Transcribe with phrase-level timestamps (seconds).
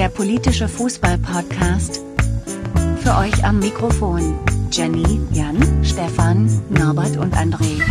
[0.00, 2.00] der politische Fußball-Podcast.
[3.02, 4.38] Für euch am Mikrofon
[4.72, 7.82] Jenny, Jan, Stefan, Norbert und André.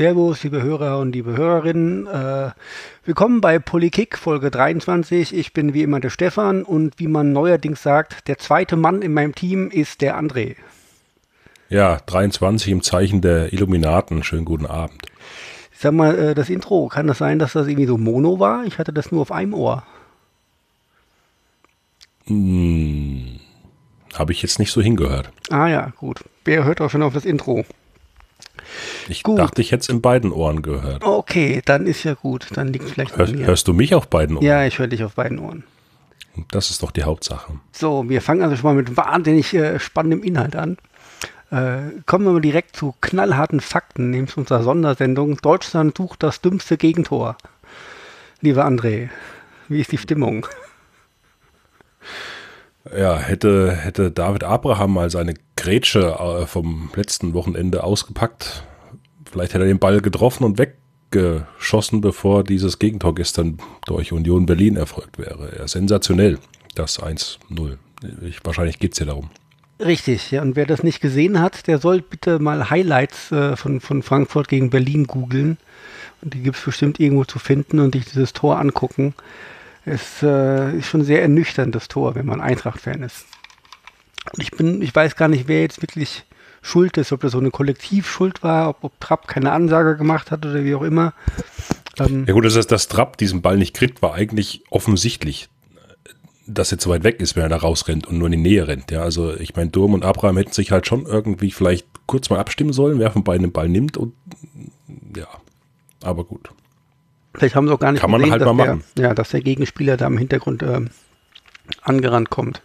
[0.00, 2.06] Servus, liebe Hörer und liebe Hörerinnen.
[2.06, 2.52] Äh,
[3.04, 5.34] willkommen bei Polykick Folge 23.
[5.36, 9.12] Ich bin wie immer der Stefan und wie man neuerdings sagt, der zweite Mann in
[9.12, 10.56] meinem Team ist der André.
[11.68, 14.22] Ja, 23 im Zeichen der Illuminaten.
[14.22, 15.02] Schönen guten Abend.
[15.76, 18.64] Sag mal, äh, das Intro, kann das sein, dass das irgendwie so Mono war?
[18.64, 19.82] Ich hatte das nur auf einem Ohr.
[22.24, 23.38] Hm,
[24.14, 25.30] Habe ich jetzt nicht so hingehört.
[25.50, 26.24] Ah ja, gut.
[26.46, 27.66] Wer hört auch schon auf das Intro?
[29.08, 29.38] Ich Gut.
[29.38, 31.04] dachte, ich hätte es in beiden Ohren gehört.
[31.04, 32.46] Okay, dann ist ja gut.
[32.54, 33.46] Dann liegt vielleicht mir.
[33.46, 34.44] hörst du mich auf beiden Ohren?
[34.44, 35.64] Ja, ich höre dich auf beiden Ohren.
[36.50, 37.54] Das ist doch die Hauptsache.
[37.72, 40.78] So, wir fangen also schon mal mit wahnsinnig äh, spannendem Inhalt an.
[41.50, 45.36] Äh, kommen wir mal direkt zu knallharten Fakten, nämlich unserer Sondersendung.
[45.38, 47.36] Deutschland sucht das dümmste Gegentor.
[48.40, 49.08] Lieber André,
[49.68, 50.46] wie ist die Stimmung?
[52.96, 58.64] Ja, hätte, hätte David Abraham mal seine Grätsche äh, vom letzten Wochenende ausgepackt,
[59.30, 64.76] vielleicht hätte er den Ball getroffen und weggeschossen, bevor dieses Gegentor gestern durch Union Berlin
[64.76, 65.52] erfolgt wäre.
[65.58, 66.38] Ja, sensationell,
[66.74, 67.38] das 1-0.
[68.22, 69.30] Ich, wahrscheinlich geht es ja darum.
[69.78, 70.42] Richtig, ja.
[70.42, 74.48] Und wer das nicht gesehen hat, der soll bitte mal Highlights äh, von, von Frankfurt
[74.48, 75.58] gegen Berlin googeln.
[76.22, 79.14] Und die gibt es bestimmt irgendwo zu finden und sich dieses Tor angucken.
[79.84, 83.26] Es äh, ist schon sehr ernüchternd, das Tor, wenn man Eintracht-Fan ist.
[84.36, 86.24] Ich bin, ich weiß gar nicht, wer jetzt wirklich
[86.62, 90.44] schuld ist, ob das so eine Kollektivschuld war, ob, ob Trapp keine Ansage gemacht hat
[90.44, 91.14] oder wie auch immer.
[91.98, 95.48] Ähm, Ja gut, dass, dass Trapp diesen Ball nicht kriegt, war eigentlich offensichtlich,
[96.46, 98.68] dass er zu weit weg ist, wenn er da rausrennt und nur in die Nähe
[98.68, 98.90] rennt.
[98.90, 102.38] Ja, also ich meine, Durm und Abraham hätten sich halt schon irgendwie vielleicht kurz mal
[102.38, 104.12] abstimmen sollen, wer von beiden den Ball nimmt und
[105.16, 105.28] ja,
[106.02, 106.50] aber gut.
[107.34, 108.84] Vielleicht haben sie auch gar nicht Kann man halt dass, mal der, machen.
[108.98, 110.90] ja, dass der Gegenspieler da im Hintergrund ähm,
[111.82, 112.62] angerannt kommt.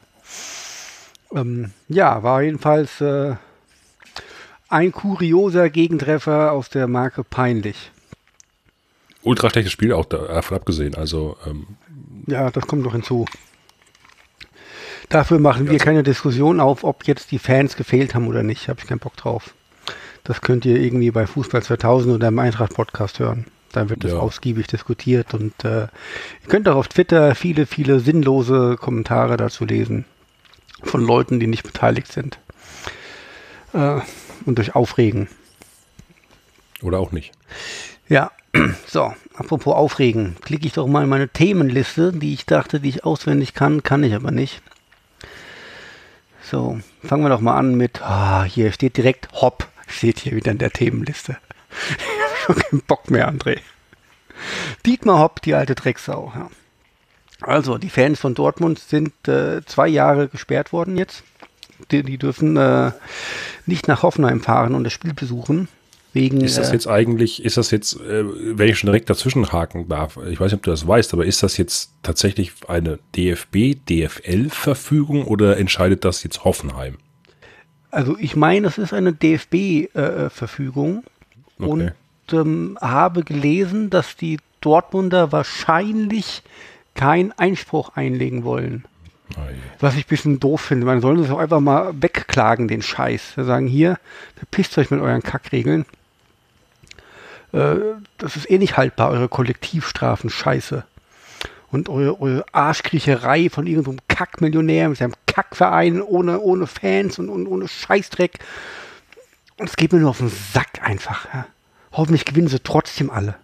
[1.34, 3.36] Ähm, ja, war jedenfalls äh,
[4.70, 7.92] ein kurioser Gegentreffer aus der Marke peinlich.
[9.22, 10.96] Ultra schlechtes Spiel auch davon abgesehen.
[10.96, 11.68] Also ähm,
[12.28, 13.26] Ja, das kommt noch hinzu.
[15.10, 18.70] Dafür machen wir keine Diskussion auf, ob jetzt die Fans gefehlt haben oder nicht.
[18.70, 19.54] Habe ich keinen Bock drauf.
[20.24, 23.46] Das könnt ihr irgendwie bei Fußball 2000 oder im Eintracht-Podcast hören.
[23.76, 24.20] Da wird das Ja.
[24.20, 30.06] ausgiebig diskutiert und äh, ihr könnt auch auf Twitter viele, viele sinnlose Kommentare dazu lesen.
[30.84, 32.40] Von Leuten, die nicht beteiligt sind.
[33.74, 34.00] Äh,
[34.46, 35.28] und euch aufregen.
[36.82, 37.32] oder auch nicht.
[38.08, 38.32] Ja,
[38.88, 43.04] so, apropos aufregen, klicke ich doch mal in meine Themenliste, die ich dachte, die ich
[43.04, 44.62] auswendig kann, kann ich aber nicht.
[46.44, 50.52] So, fangen wir doch mal an mit, ah, hier steht direkt Hopp, steht hier wieder
[50.52, 51.38] in der Themenliste.
[52.48, 53.60] Habe keinen Bock mehr, André.
[54.86, 56.32] Dietmar Hopp, die alte Drecksau.
[56.36, 56.50] Ja.
[57.42, 61.24] Also, die Fans von Dortmund sind äh, zwei Jahre gesperrt worden jetzt.
[61.92, 62.92] Die, die dürfen äh,
[63.66, 65.68] nicht nach Hoffenheim fahren und das Spiel besuchen.
[66.14, 68.24] Wegen, Ist das äh, jetzt eigentlich, ist das jetzt, äh,
[68.58, 71.26] wenn ich schon direkt dazwischen haken darf, ich weiß nicht, ob du das weißt, aber
[71.26, 76.98] ist das jetzt tatsächlich eine DFB, DFL-Verfügung oder entscheidet das jetzt Hoffenheim?
[77.92, 81.04] Also ich meine, es ist eine DFB-Verfügung
[81.60, 81.70] Okay.
[81.70, 81.92] und
[82.34, 86.44] ähm, habe gelesen, dass die Dortmunder wahrscheinlich
[86.96, 88.86] keinen Einspruch einlegen wollen.
[89.30, 89.38] Je.
[89.80, 90.86] Was ich ein bisschen doof finde.
[90.86, 93.38] Man soll das auch einfach mal wegklagen, den Scheiß.
[93.38, 93.98] Wir sagen hier,
[94.36, 95.86] verpisst euch mit euren Kackregeln.
[97.52, 97.76] Äh,
[98.18, 100.84] das ist eh nicht haltbar, eure Kollektivstrafen, Scheiße.
[101.72, 107.48] Und eure, eure Arschkriecherei von irgendeinem Kackmillionär mit seinem Kackverein ohne, ohne Fans und, und
[107.48, 108.40] ohne Scheißdreck.
[109.58, 111.28] Und es geht mir nur auf den Sack einfach.
[111.34, 111.48] Ja.
[111.96, 113.36] Hoffentlich gewinnen sie trotzdem alle.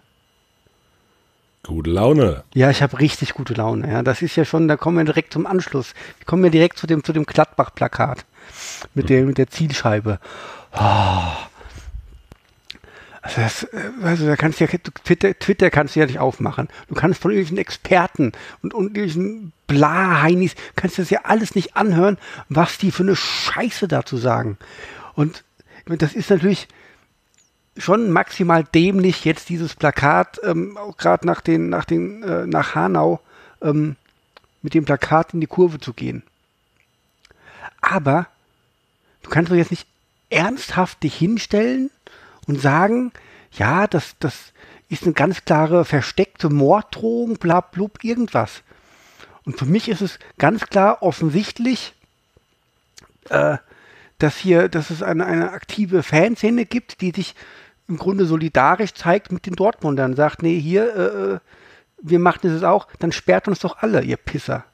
[1.64, 2.44] Gute Laune.
[2.54, 3.90] Ja, ich habe richtig gute Laune.
[3.90, 5.94] Ja, das ist ja schon, da kommen wir direkt zum Anschluss.
[6.18, 8.24] Wir kommen ja direkt zu dem, zu dem Gladbach-Plakat
[8.94, 10.18] mit, der, mit der Zielscheibe.
[10.72, 10.78] Oh.
[13.22, 14.70] Also, das, äh, also da kannst du ja,
[15.04, 16.68] Twitter, Twitter kannst du ja nicht aufmachen.
[16.88, 18.32] Du kannst von irgendwelchen Experten
[18.62, 22.18] und, und irgendwelchen Bla-Heinis, kannst du das ja alles nicht anhören,
[22.48, 24.58] was die für eine Scheiße dazu sagen.
[25.14, 25.44] Und
[25.86, 26.66] das ist natürlich,
[27.76, 33.20] schon maximal dämlich, jetzt dieses Plakat, ähm, gerade nach den, nach den, äh, nach Hanau,
[33.62, 33.96] ähm,
[34.62, 36.22] mit dem Plakat in die Kurve zu gehen.
[37.80, 38.26] Aber
[39.22, 39.86] du kannst doch jetzt nicht
[40.30, 41.90] ernsthaft dich hinstellen
[42.46, 43.12] und sagen,
[43.52, 44.52] ja, das, das
[44.88, 48.62] ist eine ganz klare versteckte Morddrohung, bla, blub, irgendwas.
[49.44, 51.94] Und für mich ist es ganz klar offensichtlich,
[53.28, 53.58] äh,
[54.22, 57.34] dass hier, dass es eine, eine aktive Fanszene gibt, die sich
[57.88, 61.38] im Grunde solidarisch zeigt mit den Dortmundern, sagt, nee, hier, äh, äh
[62.04, 64.64] wir machen es auch, dann sperrt uns doch alle, ihr Pisser.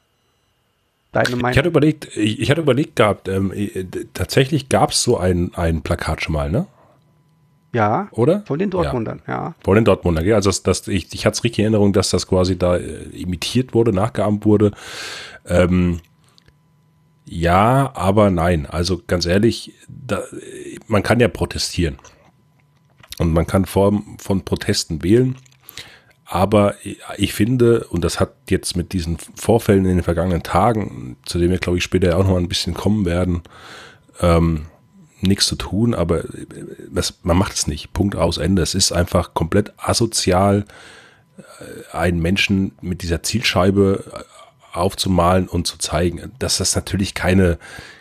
[1.11, 1.51] Deine Meinung?
[1.51, 5.51] Ich hatte überlegt, ich, ich hatte überlegt gehabt, ähm, äh, tatsächlich gab es so ein,
[5.53, 6.65] ein Plakat schon mal, ne?
[7.71, 8.07] Ja.
[8.11, 8.41] Oder?
[8.47, 9.33] Von den Dortmundern, ja.
[9.33, 9.55] ja.
[9.63, 10.35] Von den Dortmundern, ja.
[10.35, 13.03] Also das, das, ich, ich hatte es richtig in Erinnerung, dass das quasi da äh,
[13.13, 14.71] imitiert wurde, nachgeahmt wurde.
[15.45, 15.99] Ähm,
[17.31, 18.65] ja, aber nein.
[18.65, 20.23] Also ganz ehrlich, da,
[20.87, 21.99] man kann ja protestieren.
[23.19, 25.35] Und man kann Formen von Protesten wählen.
[26.25, 26.73] Aber
[27.17, 31.51] ich finde, und das hat jetzt mit diesen Vorfällen in den vergangenen Tagen, zu denen
[31.51, 33.43] wir, glaube ich, später auch noch ein bisschen kommen werden,
[34.21, 34.65] ähm,
[35.21, 36.23] nichts zu tun, aber
[36.91, 37.93] das, man macht es nicht.
[37.93, 38.63] Punkt aus Ende.
[38.63, 40.65] Es ist einfach komplett asozial,
[41.37, 44.23] äh, einen Menschen mit dieser Zielscheibe
[44.79, 47.57] aufzumalen und zu zeigen, dass das natürlich keine,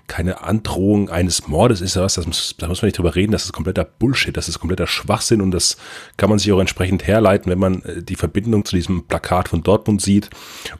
[0.07, 3.45] keine Androhung eines Mordes ist, was, das muss, da muss man nicht drüber reden, das
[3.45, 5.77] ist kompletter Bullshit, das ist kompletter Schwachsinn und das
[6.17, 9.63] kann man sich auch entsprechend herleiten, wenn man äh, die Verbindung zu diesem Plakat von
[9.63, 10.31] Dortmund sieht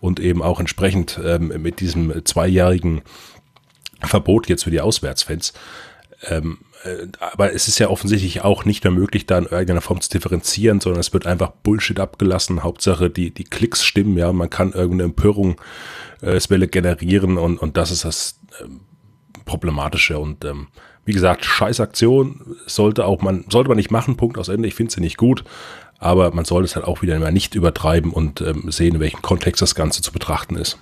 [0.01, 3.03] und eben auch entsprechend ähm, mit diesem zweijährigen
[4.03, 5.53] Verbot jetzt für die Auswärtsfans.
[6.27, 6.68] Ähm, äh,
[7.21, 10.81] aber es ist ja offensichtlich auch nicht mehr möglich, da in irgendeiner Form zu differenzieren,
[10.81, 12.63] sondern es wird einfach Bullshit abgelassen.
[12.63, 15.61] Hauptsache die, die Klicks stimmen, ja, man kann irgendeine Empörung
[16.21, 16.39] äh,
[16.69, 18.81] generieren und, und das ist das ähm,
[19.45, 20.19] Problematische.
[20.19, 20.69] Und ähm,
[21.05, 24.69] wie gesagt, scheiß Aktion sollte auch man, sollte man nicht machen, Punkt aus Ende.
[24.69, 25.45] Ich finde sie nicht gut,
[25.99, 29.63] aber man sollte es halt auch wieder nicht übertreiben und ähm, sehen, in welchem Kontext
[29.63, 30.79] das Ganze zu betrachten ist.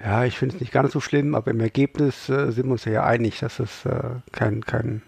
[0.00, 2.84] Ja, ich finde es nicht ganz so schlimm, aber im Ergebnis äh, sind wir uns
[2.84, 4.00] ja einig, dass es äh,
[4.30, 5.02] kein, kein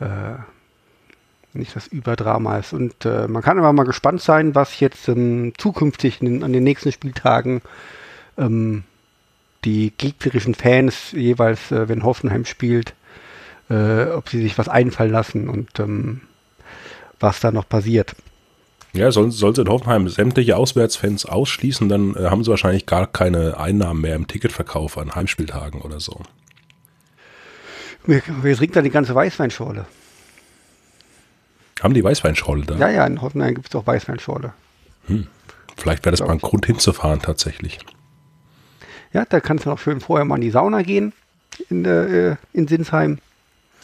[0.00, 0.36] äh,
[1.52, 2.72] nicht das Überdrama ist.
[2.72, 6.64] Und äh, man kann aber mal gespannt sein, was jetzt ähm, zukünftig in, an den
[6.64, 7.60] nächsten Spieltagen
[8.38, 8.84] ähm,
[9.64, 12.94] die gegnerischen Fans jeweils, äh, wenn Hoffenheim spielt,
[13.66, 16.20] ob sie sich was einfallen lassen und ähm,
[17.18, 18.14] was da noch passiert.
[18.94, 23.08] Ja, soll, soll sie in Hoffenheim sämtliche Auswärtsfans ausschließen, dann äh, haben sie wahrscheinlich gar
[23.08, 26.20] keine Einnahmen mehr im Ticketverkauf an Heimspieltagen oder so.
[28.06, 29.86] Wer, wer trinkt da die ganze Weißweinschorle?
[31.82, 32.76] Haben die Weißweinschorle da?
[32.76, 34.52] Ja, ja, in Hoffenheim gibt es auch Weißweinschorle.
[35.06, 35.26] Hm.
[35.76, 37.80] Vielleicht wäre das mal ein Grund hinzufahren tatsächlich.
[39.12, 41.12] Ja, da kannst du noch schön vorher mal in die Sauna gehen
[41.68, 43.18] in, äh, in Sinsheim.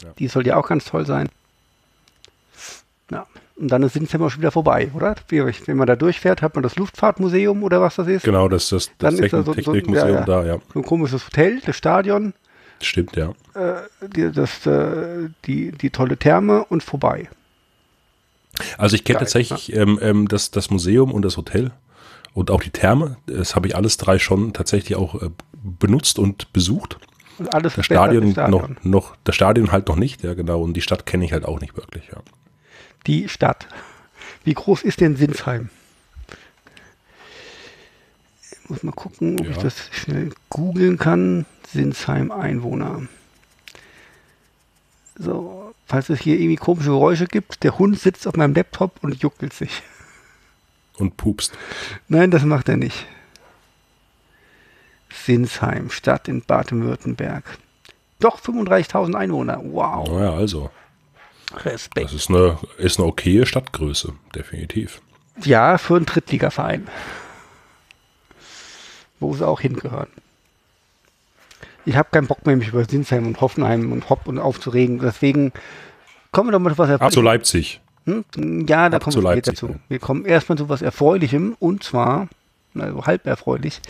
[0.01, 0.09] Ja.
[0.19, 1.29] Die soll ja auch ganz toll sein.
[3.61, 5.15] Und dann ist Sinsheim auch schon wieder vorbei, oder?
[5.29, 8.23] Wenn man da durchfährt, hat man das Luftfahrtmuseum oder was das ist.
[8.23, 10.57] Genau, das, ist das, das ist da so, Technikmuseum so, ja, da, ja.
[10.73, 12.33] So ein komisches Hotel, das Stadion.
[12.81, 13.33] Stimmt, ja.
[13.53, 13.83] Äh,
[14.15, 17.29] die, das, äh, die, die tolle Therme und vorbei.
[18.79, 19.83] Also ich kenne tatsächlich ja.
[19.83, 21.69] ähm, ähm, das, das Museum und das Hotel
[22.33, 23.17] und auch die Therme.
[23.27, 26.97] Das habe ich alles drei schon tatsächlich auch äh, benutzt und besucht.
[27.37, 30.63] Und alles das Stadion, Stadion, Noch, noch, das Stadion halt noch nicht, ja genau.
[30.63, 32.23] Und die Stadt kenne ich halt auch nicht wirklich, ja
[33.07, 33.67] die Stadt.
[34.43, 35.69] Wie groß ist denn Sinsheim?
[38.63, 39.51] Ich muss mal gucken, ob ja.
[39.51, 41.45] ich das schnell googeln kann.
[41.67, 43.03] Sinsheim Einwohner.
[45.15, 49.21] So, falls es hier irgendwie komische Geräusche gibt, der Hund sitzt auf meinem Laptop und
[49.21, 49.83] juckelt sich.
[50.97, 51.57] Und pupst.
[52.07, 53.05] Nein, das macht er nicht.
[55.09, 57.57] Sinsheim, Stadt in Baden-Württemberg.
[58.19, 59.61] Doch 35.000 Einwohner.
[59.63, 60.07] Wow.
[60.09, 60.71] Naja, also.
[61.55, 62.05] Respekt.
[62.05, 65.01] Das ist eine, ist eine okaye Stadtgröße, definitiv.
[65.43, 66.87] Ja, für einen Drittligaverein.
[69.19, 70.07] Wo sie auch hingehören.
[71.85, 74.99] Ich habe keinen Bock mehr, mich über Sinsheim und Hoffenheim und Hopp und aufzuregen.
[74.99, 75.51] Deswegen
[76.31, 77.13] kommen wir doch mal zu was Erfreulichem.
[77.13, 77.81] Zu Leipzig.
[78.05, 78.25] Hm?
[78.67, 79.75] Ja, da Ab kommen wir dazu.
[79.87, 82.27] Wir kommen erstmal zu was Erfreulichem und zwar,
[82.75, 83.81] also halb erfreulich.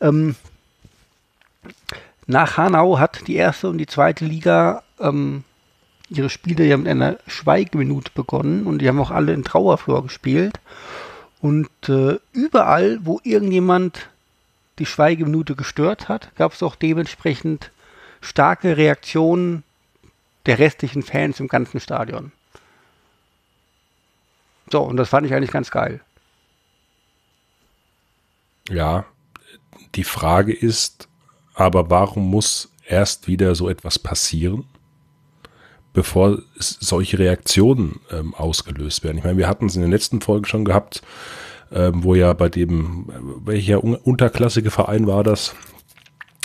[0.00, 0.36] Ähm,
[2.26, 5.44] nach Hanau hat die erste und die zweite Liga ähm,
[6.10, 10.60] ihre Spiele ja mit einer Schweigeminute begonnen und die haben auch alle in Trauerflor gespielt.
[11.40, 14.10] Und äh, überall, wo irgendjemand
[14.78, 17.70] die Schweigeminute gestört hat, gab es auch dementsprechend
[18.20, 19.62] starke Reaktionen
[20.46, 22.32] der restlichen Fans im ganzen Stadion.
[24.70, 26.00] So, und das fand ich eigentlich ganz geil.
[28.68, 29.04] Ja,
[29.94, 31.08] die Frage ist,
[31.54, 34.64] aber warum muss erst wieder so etwas passieren?
[35.92, 39.18] Bevor solche Reaktionen ähm, ausgelöst werden.
[39.18, 41.02] Ich meine, wir hatten es in den letzten Folgen schon gehabt,
[41.72, 43.08] ähm, wo ja bei dem,
[43.44, 45.54] welcher un unterklassige Verein war das?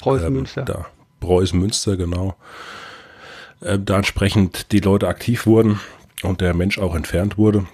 [0.01, 0.63] Preußen ähm, Münster.
[0.63, 0.85] Da,
[1.19, 2.35] Preußen Münster, genau.
[3.61, 5.79] Ähm, da entsprechend die Leute aktiv wurden
[6.23, 7.65] und der Mensch auch entfernt wurde.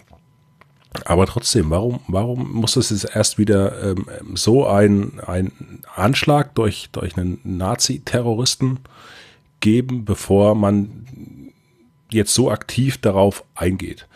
[1.05, 6.89] Aber trotzdem, warum, warum muss es jetzt erst wieder ähm, so ein, ein Anschlag durch,
[6.91, 8.79] durch einen Nazi-Terroristen
[9.61, 11.05] geben, bevor man
[12.13, 14.07] jetzt so aktiv darauf eingeht?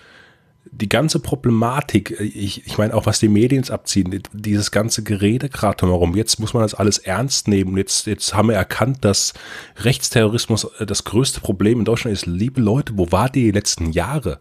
[0.78, 5.78] die ganze Problematik, ich, ich meine auch, was die Medien abziehen, dieses ganze Gerede gerade
[5.78, 7.78] drumherum, jetzt muss man das alles ernst nehmen.
[7.78, 9.34] Jetzt, jetzt haben wir erkannt, dass
[9.78, 12.26] Rechtsterrorismus äh, das größte Problem in Deutschland ist.
[12.26, 14.40] Liebe Leute, wo war die letzten Jahre?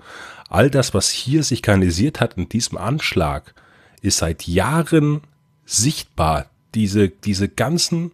[0.48, 3.54] All das, was hier sich kanalisiert hat in diesem Anschlag,
[4.02, 5.20] ist seit Jahren
[5.64, 6.46] sichtbar.
[6.74, 8.10] Diese, diese ganzen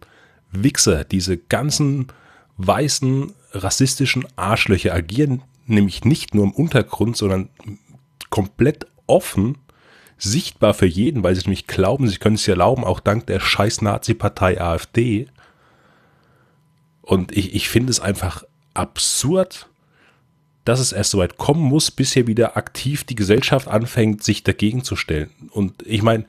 [0.51, 2.07] Wichser, diese ganzen
[2.57, 7.49] weißen rassistischen Arschlöcher agieren nämlich nicht nur im Untergrund, sondern
[8.29, 9.57] komplett offen,
[10.17, 13.39] sichtbar für jeden, weil sie nämlich glauben, sie können es ja erlauben, auch dank der
[13.39, 15.27] scheiß Nazi-Partei AfD.
[17.01, 18.43] Und ich, ich finde es einfach
[18.73, 19.67] absurd,
[20.63, 24.43] dass es erst so weit kommen muss, bis hier wieder aktiv die Gesellschaft anfängt, sich
[24.43, 25.31] dagegen zu stellen.
[25.49, 26.25] Und ich meine,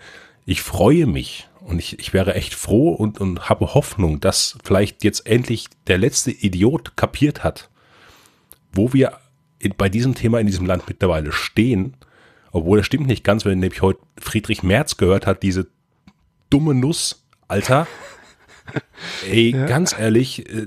[0.47, 5.05] ich freue mich und ich, ich wäre echt froh und, und habe Hoffnung, dass vielleicht
[5.05, 7.71] jetzt endlich der letzte Idiot kapiert hat,
[8.73, 9.19] wo wir
[9.59, 11.97] in, bei diesem Thema in diesem Land mittlerweile stehen,
[12.51, 15.69] obwohl das stimmt nicht ganz, wenn nämlich heute Friedrich Merz gehört hat, diese
[16.51, 17.87] dumme Nuss, Alter.
[19.29, 19.67] Ey, ja.
[19.67, 20.67] ganz ehrlich, äh,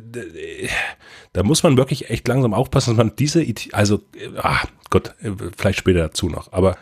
[1.34, 4.02] da muss man wirklich echt langsam aufpassen, dass man diese, also,
[4.38, 5.14] ah, Gott,
[5.58, 6.78] vielleicht später dazu noch, aber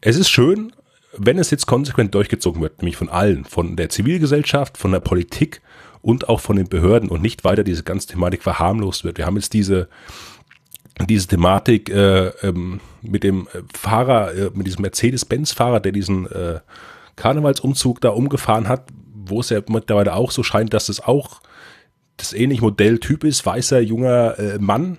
[0.00, 0.72] es ist schön,
[1.16, 5.60] wenn es jetzt konsequent durchgezogen wird, nämlich von allen, von der Zivilgesellschaft, von der Politik
[6.02, 9.18] und auch von den Behörden und nicht weiter diese ganze Thematik verharmlost wird.
[9.18, 9.88] Wir haben jetzt diese,
[11.08, 16.60] diese Thematik äh, ähm, mit dem Fahrer, äh, mit diesem Mercedes-Benz-Fahrer, der diesen äh,
[17.16, 21.40] Karnevalsumzug da umgefahren hat, wo es ja mittlerweile auch so scheint, dass es auch
[22.16, 24.98] das ähnliche Modelltyp ist, weißer, junger äh, Mann,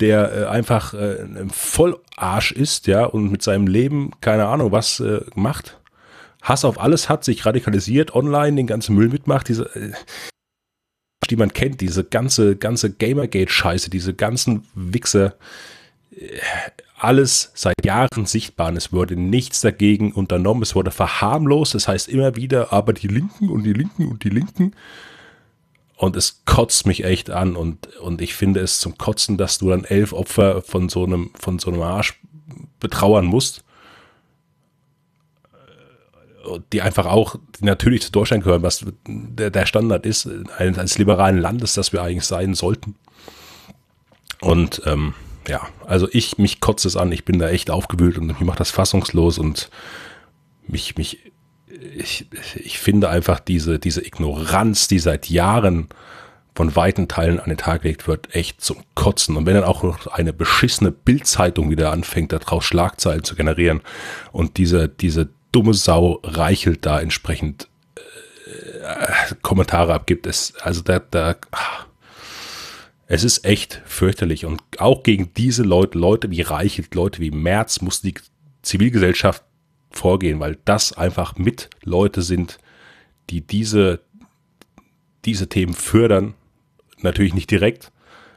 [0.00, 5.00] der äh, einfach äh, ein Vollarsch ist, ja, und mit seinem Leben, keine Ahnung, was
[5.00, 5.80] äh, macht.
[6.42, 9.92] Hass auf alles hat, sich radikalisiert, online den ganzen Müll mitmacht, diese, äh,
[11.30, 15.36] die man kennt, diese ganze, ganze Gamergate-Scheiße, diese ganzen Wichser,
[16.10, 16.38] äh,
[16.96, 22.08] alles seit Jahren sichtbar und es wurde nichts dagegen unternommen, es wurde verharmlost, das heißt
[22.08, 24.74] immer wieder, aber die Linken und die Linken und die Linken
[25.96, 29.70] und es kotzt mich echt an und, und ich finde es zum Kotzen, dass du
[29.70, 32.20] dann elf Opfer von so einem, von so einem Arsch
[32.80, 33.64] betrauern musst
[36.72, 41.74] die einfach auch natürlich zu Deutschland gehören, was der, der Standard ist, eines liberalen Landes,
[41.74, 42.96] das wir eigentlich sein sollten.
[44.40, 45.14] Und ähm,
[45.48, 48.60] ja, also ich, mich kotzt es an, ich bin da echt aufgewühlt und mich macht
[48.60, 49.70] das fassungslos und
[50.66, 51.32] mich, mich,
[51.96, 52.26] ich,
[52.56, 55.88] ich finde einfach diese, diese Ignoranz, die seit Jahren
[56.54, 59.36] von weiten Teilen an den Tag gelegt wird, echt zum Kotzen.
[59.36, 63.80] Und wenn dann auch noch eine beschissene Bildzeitung wieder anfängt, daraus Schlagzeilen zu generieren
[64.30, 70.26] und diese, diese dumme Sau reichelt da entsprechend äh, Kommentare abgibt.
[70.26, 71.34] Es, also da, da,
[73.06, 74.44] es ist echt fürchterlich.
[74.44, 78.14] Und auch gegen diese Leute, Leute wie Reichelt, Leute wie Merz, muss die
[78.62, 79.42] Zivilgesellschaft
[79.96, 82.58] vorgehen, weil das einfach mit Leute sind,
[83.30, 84.00] die diese,
[85.24, 86.34] diese Themen fördern.
[86.98, 87.92] Natürlich nicht direkt,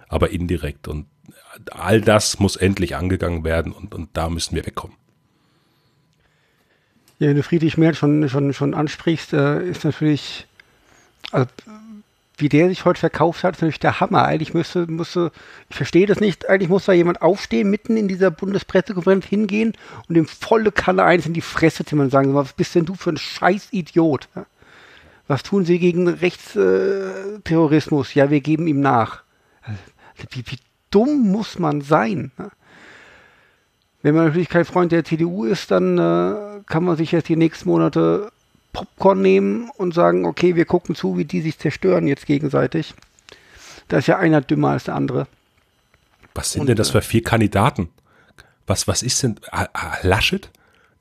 [0.07, 0.87] aber indirekt.
[0.87, 1.07] Und
[1.71, 4.95] all das muss endlich angegangen werden und, und da müssen wir wegkommen.
[7.19, 10.45] Ja, wenn du Friedrich Merz schon, schon, schon ansprichst, äh, ist natürlich,
[11.31, 11.47] also,
[12.37, 14.23] wie der sich heute verkauft hat, ist natürlich der Hammer.
[14.23, 15.31] Eigentlich müsste, müsste,
[15.69, 19.73] ich verstehe das nicht, eigentlich muss da jemand aufstehen, mitten in dieser Bundespressekonferenz hingehen
[20.07, 22.93] und dem volle Kalle eins in die Fresse zimmern und sagen, was bist denn du
[22.93, 24.29] für ein scheiß Idiot?
[25.27, 28.13] Was tun sie gegen Rechtsterrorismus?
[28.13, 29.23] Ja, wir geben ihm nach.
[29.61, 29.79] Also,
[30.29, 30.59] wie, wie
[30.91, 32.31] dumm muss man sein?
[34.03, 37.35] Wenn man natürlich kein Freund der CDU ist, dann äh, kann man sich jetzt die
[37.35, 38.31] nächsten Monate
[38.77, 42.93] Popcorn nehmen und sagen, okay, wir gucken zu, wie die sich zerstören jetzt gegenseitig.
[43.87, 45.27] Da ist ja einer dümmer als der andere.
[46.35, 47.89] Was sind und, denn das für vier Kandidaten?
[48.67, 49.39] Was, was ist denn
[50.03, 50.51] Laschet?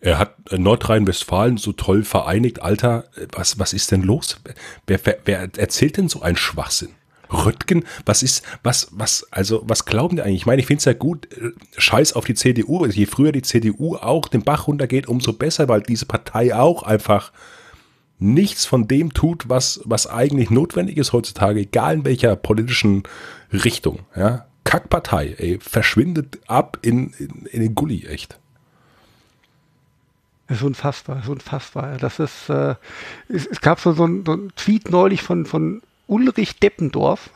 [0.00, 2.62] Er hat Nordrhein-Westfalen so toll vereinigt.
[2.62, 4.40] Alter, was, was ist denn los?
[4.86, 6.90] Wer, wer, wer erzählt denn so einen Schwachsinn?
[7.30, 10.42] Röttgen, was ist, was, was, also, was glauben die eigentlich?
[10.42, 12.84] Ich meine, ich finde es ja gut, äh, scheiß auf die CDU.
[12.84, 16.84] Also je früher die CDU auch den Bach runtergeht, umso besser, weil diese Partei auch
[16.84, 17.32] einfach
[18.18, 23.02] nichts von dem tut, was, was eigentlich notwendig ist heutzutage, egal in welcher politischen
[23.52, 24.46] Richtung, ja.
[24.64, 28.36] Kackpartei, ey, verschwindet ab in, in, in den Gully, echt.
[30.48, 31.96] Das ist unfassbar, das ist unfassbar.
[31.98, 32.74] Das ist, äh,
[33.28, 37.30] es, es, gab so, so, einen, so einen Tweet neulich von, von Ulrich Deppendorf,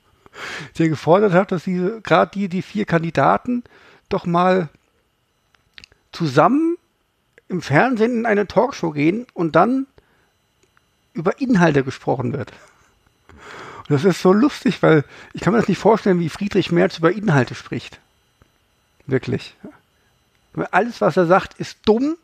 [0.78, 3.62] der gefordert hat, dass diese, gerade die, die vier Kandidaten
[4.08, 4.70] doch mal
[6.12, 6.76] zusammen
[7.48, 9.86] im Fernsehen in eine Talkshow gehen und dann
[11.16, 12.52] über Inhalte gesprochen wird.
[13.88, 16.98] Und das ist so lustig, weil ich kann mir das nicht vorstellen, wie Friedrich Merz
[16.98, 18.00] über Inhalte spricht.
[19.06, 19.54] Wirklich.
[20.70, 22.16] Alles, was er sagt, ist dumm.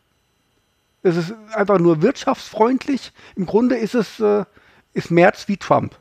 [1.03, 3.13] Es ist einfach nur wirtschaftsfreundlich.
[3.37, 4.45] Im Grunde ist es äh,
[4.95, 5.97] ist Merz wie Trump.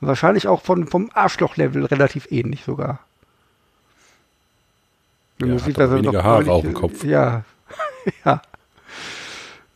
[0.00, 3.00] Wahrscheinlich auch von, vom Arschloch-Level relativ ähnlich sogar.
[5.38, 7.04] Wenn ja, man sieht, dass er weniger Haare auf dem Kopf.
[7.04, 7.44] Ja,
[8.24, 8.42] ja.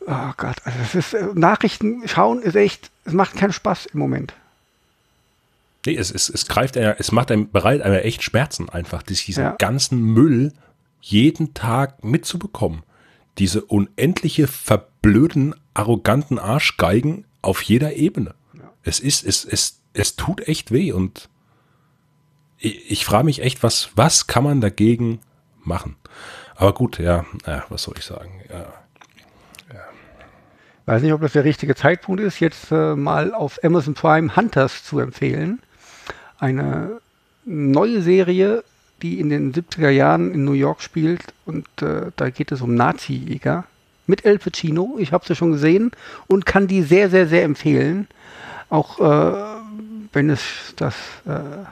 [0.09, 3.99] Oh Gott, also es ist, äh, Nachrichten schauen ist echt, es macht keinen Spaß im
[3.99, 4.33] Moment.
[5.85, 9.33] Nee, es, es, es greift einer, es macht einem bereit, einem echt Schmerzen einfach, diesen
[9.33, 9.51] ja.
[9.57, 10.53] ganzen Müll
[11.01, 12.83] jeden Tag mitzubekommen.
[13.37, 18.33] Diese unendliche, verblöden, arroganten Arschgeigen auf jeder Ebene.
[18.53, 18.71] Ja.
[18.83, 21.29] Es ist, es, es, es tut echt weh und
[22.59, 25.19] ich, ich frage mich echt, was, was kann man dagegen
[25.63, 25.97] machen?
[26.55, 28.41] Aber gut, ja, ja was soll ich sagen?
[28.49, 28.73] Ja.
[30.87, 34.85] Weiß nicht, ob das der richtige Zeitpunkt ist, jetzt äh, mal auf Amazon Prime Hunters
[34.85, 35.59] zu empfehlen.
[36.39, 37.01] Eine
[37.43, 38.63] neue Serie,
[39.01, 42.73] die in den 70er Jahren in New York spielt und äh, da geht es um
[42.73, 43.65] Nazi-Jäger
[44.05, 44.95] mit El Pacino.
[44.97, 45.91] Ich habe sie schon gesehen
[46.27, 48.07] und kann die sehr, sehr, sehr empfehlen.
[48.69, 49.57] Auch äh,
[50.13, 51.65] wenn es das, äh,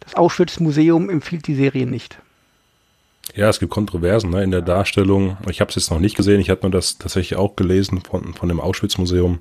[0.00, 2.18] das Auschwitz-Museum empfiehlt die Serie nicht.
[3.34, 5.36] Ja, es gibt Kontroversen ne, in der Darstellung.
[5.50, 8.34] Ich habe es jetzt noch nicht gesehen, ich hatte nur das tatsächlich auch gelesen von,
[8.34, 9.40] von dem Auschwitz-Museum,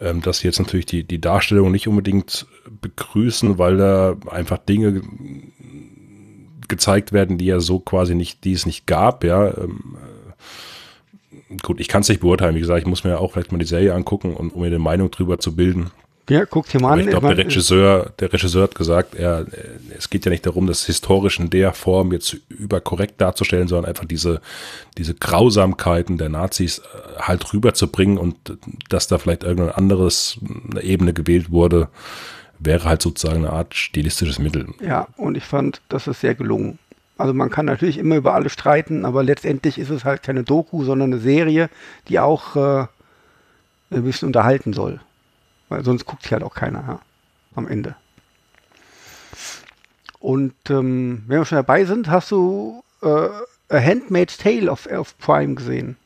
[0.00, 2.46] ähm, dass sie jetzt natürlich die, die Darstellung nicht unbedingt
[2.80, 5.02] begrüßen, weil da einfach Dinge
[6.68, 9.56] gezeigt werden, die ja so quasi nicht, die es nicht gab, ja.
[9.56, 9.96] Ähm,
[11.50, 13.58] äh, gut, ich kann es nicht beurteilen, wie gesagt, ich muss mir auch vielleicht mal
[13.58, 15.90] die Serie angucken, und, um mir eine Meinung drüber zu bilden.
[16.28, 17.00] Ja, guckt dir mal an.
[17.00, 19.46] Ich glaube, der Regisseur, der Regisseur hat gesagt, er,
[19.96, 24.04] es geht ja nicht darum, das historisch in der Form jetzt überkorrekt darzustellen, sondern einfach
[24.04, 24.40] diese,
[24.98, 28.36] diese Grausamkeiten der Nazis äh, halt rüberzubringen und
[28.88, 30.38] dass da vielleicht irgendein anderes
[30.70, 31.88] eine Ebene gewählt wurde,
[32.58, 34.66] wäre halt sozusagen eine Art stilistisches Mittel.
[34.80, 36.78] Ja, und ich fand, das ist sehr gelungen.
[37.16, 40.84] Also man kann natürlich immer über alles streiten, aber letztendlich ist es halt keine Doku,
[40.84, 41.68] sondern eine Serie,
[42.08, 42.86] die auch äh,
[43.90, 45.00] ein bisschen unterhalten soll.
[45.68, 47.00] Weil sonst guckt sich halt auch keiner ja,
[47.54, 47.94] am Ende.
[50.20, 55.16] Und ähm, wenn wir schon dabei sind, hast du äh, A Handmaid's Tale auf, auf
[55.18, 55.96] Prime gesehen?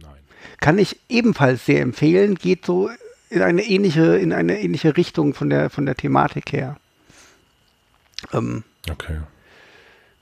[0.00, 0.12] Nein.
[0.60, 2.36] Kann ich ebenfalls sehr empfehlen.
[2.36, 2.88] Geht so
[3.28, 6.76] in eine ähnliche, in eine ähnliche Richtung von der, von der Thematik her.
[8.32, 9.20] Ähm, okay.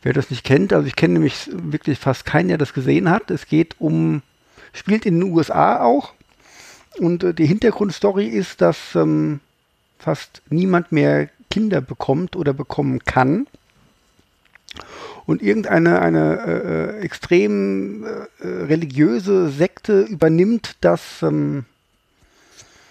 [0.03, 3.31] Wer das nicht kennt, also ich kenne nämlich wirklich fast keinen, der das gesehen hat.
[3.31, 4.23] Es geht um,
[4.73, 6.15] spielt in den USA auch.
[6.99, 9.41] Und äh, die Hintergrundstory ist, dass ähm,
[9.99, 13.47] fast niemand mehr Kinder bekommt oder bekommen kann.
[15.27, 18.09] Und irgendeine eine äh, äh extrem äh,
[18.45, 21.65] äh, religiöse Sekte übernimmt das, ähm,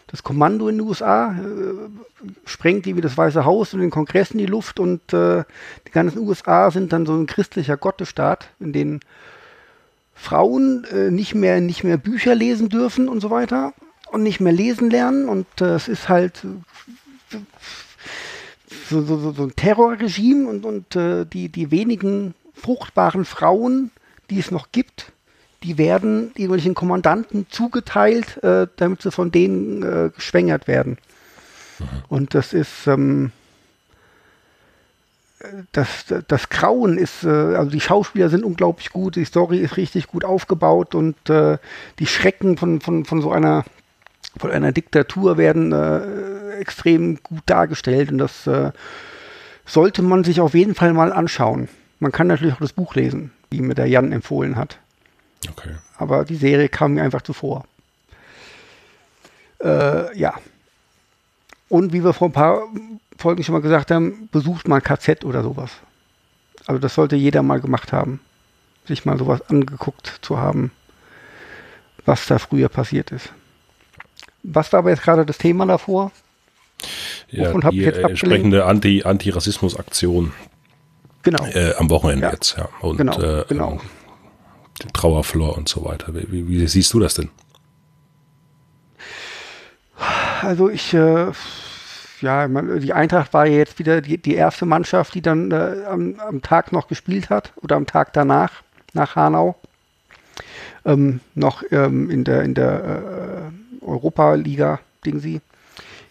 [0.07, 4.31] das Kommando in den USA, äh, sprengt die wie das Weiße Haus und den Kongress
[4.31, 8.99] in die Luft und die ganzen USA sind dann so ein christlicher Gottesstaat, in dem
[10.13, 13.73] Frauen nicht mehr nicht mehr Bücher lesen dürfen und so weiter
[14.11, 16.45] und nicht mehr lesen lernen und äh, es ist halt
[18.89, 23.91] so, so, so ein Terrorregime und, und äh, die, die wenigen fruchtbaren Frauen,
[24.29, 25.11] die es noch gibt,
[25.63, 30.97] die werden irgendwelchen Kommandanten zugeteilt, äh, damit sie von denen äh, geschwängert werden.
[31.79, 31.85] Mhm.
[32.07, 33.31] Und das ist ähm,
[35.71, 40.07] das, das Grauen ist, äh, also die Schauspieler sind unglaublich gut, die Story ist richtig
[40.07, 41.57] gut aufgebaut und äh,
[41.99, 43.63] die Schrecken von, von, von so einer
[44.39, 48.71] von einer Diktatur werden äh, extrem gut dargestellt und das äh,
[49.65, 51.67] sollte man sich auf jeden Fall mal anschauen.
[51.99, 54.79] Man kann natürlich auch das Buch lesen, wie mir der Jan empfohlen hat.
[55.49, 55.75] Okay.
[55.97, 57.65] Aber die Serie kam mir einfach zuvor.
[59.61, 60.33] Äh, ja.
[61.67, 62.61] Und wie wir vor ein paar
[63.17, 65.71] Folgen schon mal gesagt haben, besucht mal ein KZ oder sowas.
[66.65, 68.21] Also das sollte jeder mal gemacht haben.
[68.85, 70.71] Sich mal sowas angeguckt zu haben,
[72.05, 73.33] was da früher passiert ist.
[74.43, 76.11] Was war aber jetzt gerade das Thema davor?
[77.29, 80.33] Ja, Wovon die jetzt entsprechende Anti, Anti-Rassismus-Aktion.
[81.23, 81.45] Genau.
[81.45, 82.31] Äh, am Wochenende ja.
[82.31, 82.69] jetzt, ja.
[82.81, 83.73] Und genau, äh, genau.
[83.73, 83.79] Ähm,
[84.81, 86.13] den Trauerflor und so weiter.
[86.13, 87.29] Wie, wie, siehst du das denn?
[90.41, 91.31] Also ich, äh,
[92.21, 96.41] ja, die Eintracht war jetzt wieder die, die erste Mannschaft, die dann äh, am, am,
[96.41, 99.55] Tag noch gespielt hat oder am Tag danach, nach Hanau.
[100.85, 105.41] Ähm, noch ähm, in der, in der äh, Europa-Liga-Ding sie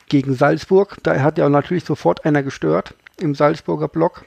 [0.09, 0.97] gegen Salzburg.
[1.03, 4.25] Da hat ja natürlich sofort einer gestört im Salzburger Block.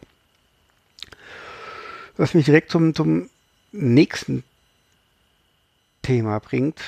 [2.17, 3.29] Was mich direkt zum, zum
[3.71, 4.43] nächsten
[6.01, 6.79] Thema bringt.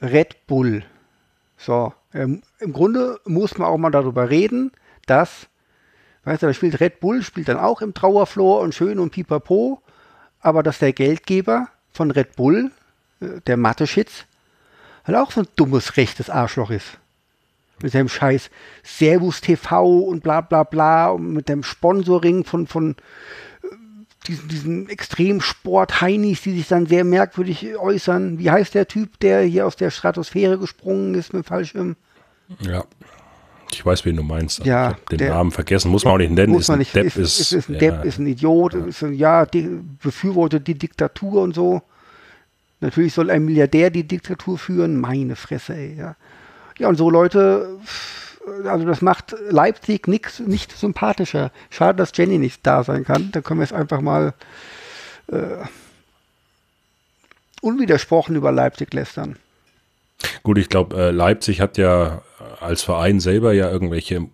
[0.00, 0.84] Red Bull.
[1.58, 4.72] So, ähm, im Grunde muss man auch mal darüber reden,
[5.06, 5.46] dass,
[6.24, 9.82] weißt du, da spielt Red Bull, spielt dann auch im Trauerflor und schön und pipapo,
[10.40, 12.70] aber dass der Geldgeber von Red Bull,
[13.20, 13.56] äh, der
[15.06, 16.98] Mathe-Schitz, halt auch so ein dummes, rechtes Arschloch ist.
[17.82, 18.50] Mit seinem scheiß
[18.82, 23.66] Servus TV und bla bla bla und mit dem Sponsoring von, von äh,
[24.26, 28.38] diesen, diesen Extremsport-Heinis, die sich dann sehr merkwürdig äußern.
[28.38, 31.96] Wie heißt der Typ, der hier aus der Stratosphäre gesprungen ist mit dem Fallschirm?
[32.60, 32.84] Ja.
[33.72, 34.64] Ich weiß, wen du meinst.
[34.66, 35.90] Ja, den der- Namen vergessen.
[35.90, 36.52] Muss man auch nicht nennen.
[36.52, 38.74] Muss Ist man ein nicht, Depp, ist, ist, ist, ein ja, Depp, ist ein Idiot,
[38.74, 41.80] ist ein, ja, die, befürwortet die Diktatur und so.
[42.80, 46.16] Natürlich soll ein Milliardär die Diktatur führen, meine Fresse, ey, ja.
[46.78, 47.78] Ja, und so Leute,
[48.64, 51.52] also das macht Leipzig nix, nicht sympathischer.
[51.68, 53.30] Schade, dass Jenny nicht da sein kann.
[53.32, 54.32] Da können wir es einfach mal
[55.30, 55.58] äh,
[57.60, 59.36] unwidersprochen über Leipzig lästern.
[60.42, 62.22] Gut, ich glaube, äh, Leipzig hat ja
[62.60, 64.26] als Verein selber ja irgendwelche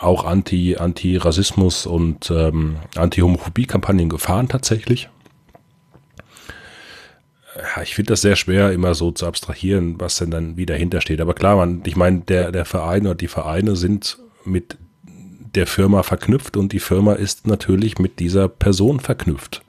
[0.00, 5.08] auch Anti, Anti-Rassismus und ähm, Anti-Homophobie-Kampagnen gefahren tatsächlich.
[7.56, 11.20] Ja, ich finde das sehr schwer, immer so zu abstrahieren, was denn dann wieder hintersteht.
[11.20, 14.76] Aber klar, man, ich meine, der, der Verein oder die Vereine sind mit
[15.54, 19.62] der Firma verknüpft und die Firma ist natürlich mit dieser Person verknüpft.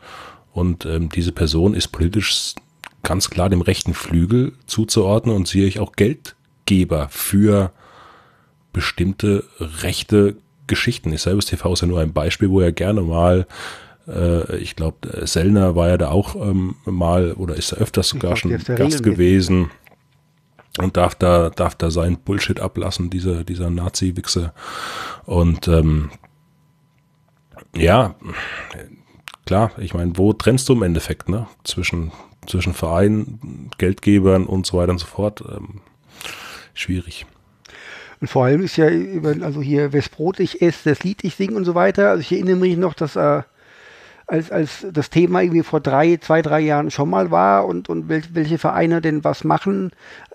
[0.52, 2.56] Und ähm, diese Person ist politisch
[3.04, 7.72] ganz klar dem rechten Flügel zuzuordnen und sehe ich auch Geldgeber für
[8.74, 10.36] bestimmte rechte
[10.68, 11.14] Geschichten.
[11.14, 13.48] Ich selbst TV ist ja nur ein Beispiel, wo er gerne mal,
[14.08, 18.36] äh, ich glaube, Sellner war ja da auch ähm, mal oder ist er öfters sogar
[18.36, 19.70] glaub, schon da Gast gewesen
[20.80, 24.54] und darf da, darf da seinen Bullshit ablassen, dieser, dieser Nazi-Wichse.
[25.26, 26.12] Und ähm,
[27.76, 28.16] ja,
[29.46, 31.48] klar, ich meine, wo trennst du im Endeffekt, ne?
[31.64, 32.12] Zwischen,
[32.48, 35.44] zwischen Vereinen, Geldgebern und so weiter und so fort.
[35.50, 35.82] Ähm,
[36.74, 37.26] schwierig.
[38.20, 38.88] Und vor allem ist ja,
[39.42, 42.10] also hier, wes Brot ich esse, das Lied ich singe und so weiter.
[42.10, 43.44] Also ich erinnere mich noch, dass äh,
[44.28, 48.10] als, als das Thema irgendwie vor drei, zwei, drei Jahren schon mal war und, und
[48.10, 49.92] wel, welche Vereine denn was machen,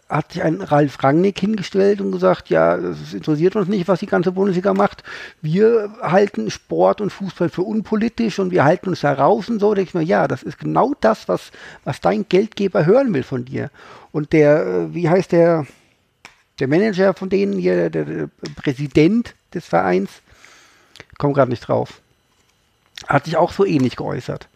[0.09, 4.07] hat sich ein Ralf Rangnick hingestellt und gesagt, ja, es interessiert uns nicht, was die
[4.07, 5.02] ganze Bundesliga macht.
[5.40, 9.70] Wir halten Sport und Fußball für unpolitisch und wir halten uns da raus und so.
[9.70, 11.50] Da denke ich mir, ja, das ist genau das, was,
[11.85, 13.70] was dein Geldgeber hören will von dir.
[14.11, 15.66] Und der, äh, wie heißt der,
[16.59, 20.11] der Manager von denen hier, der, der Präsident des Vereins,
[21.18, 22.02] komme gerade nicht drauf,
[23.09, 24.49] hat sich auch so ähnlich geäußert.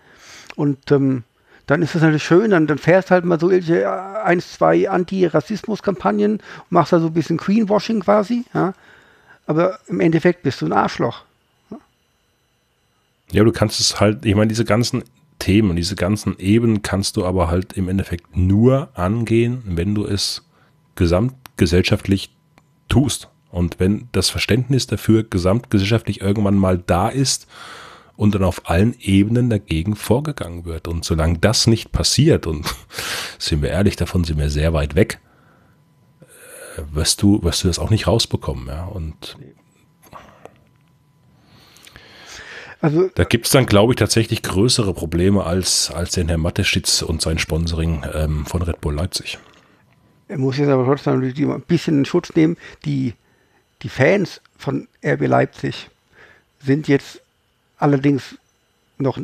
[0.57, 1.25] Und ähm,
[1.67, 4.89] dann ist es natürlich schön, dann, dann fährst halt mal so welche äh, eins, zwei
[4.89, 8.73] Anti-Rassismus-Kampagnen machst da so ein bisschen Greenwashing quasi, ja.
[9.47, 11.23] Aber im Endeffekt bist du ein Arschloch.
[13.31, 15.05] Ja, du kannst es halt, ich meine, diese ganzen
[15.39, 20.45] Themen, diese ganzen Ebenen kannst du aber halt im Endeffekt nur angehen, wenn du es
[20.95, 22.31] gesamtgesellschaftlich
[22.89, 23.29] tust.
[23.51, 27.47] Und wenn das Verständnis dafür gesamtgesellschaftlich irgendwann mal da ist
[28.17, 30.89] und dann auf allen Ebenen dagegen vorgegangen wird.
[30.89, 32.67] Und solange das nicht passiert, und
[33.39, 35.21] sind wir ehrlich, davon sind wir sehr weit weg,
[36.21, 38.69] äh, wirst du, wirst du das auch nicht rausbekommen.
[38.69, 38.85] Ja?
[38.85, 39.37] Und
[42.81, 47.03] Also Da gibt es dann, glaube ich, tatsächlich größere Probleme als, als den Herr Mateschitz
[47.03, 49.39] und sein Sponsoring ähm, von Red Bull Leipzig.
[50.29, 52.57] er muss jetzt aber trotzdem ein bisschen in Schutz nehmen.
[52.85, 53.15] Die,
[53.83, 55.89] die Fans von RB Leipzig
[56.63, 57.23] sind jetzt
[57.79, 58.37] allerdings
[58.99, 59.19] noch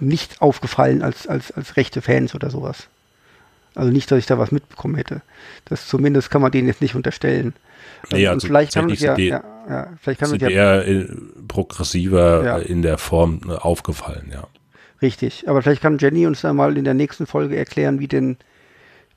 [0.00, 2.88] nicht aufgefallen als, als, als rechte Fans oder sowas.
[3.74, 5.22] Also nicht, dass ich da was mitbekommen hätte.
[5.64, 7.54] Das zumindest kann man denen jetzt nicht unterstellen.
[8.10, 10.86] Nee, Und also vielleicht kann uns ja, tatsächlich ja, ja, vielleicht kann uns ja eher
[10.86, 11.08] äh,
[11.48, 12.58] progressiver Ja.
[12.58, 14.46] äh, in der Form äh, aufgefallen, ja.
[15.00, 18.36] Richtig, aber vielleicht kann Jenny uns da mal in der nächsten Folge erklären, wie denn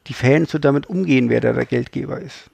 [0.07, 2.49] die Fans so damit umgehen, wer da der Geldgeber ist.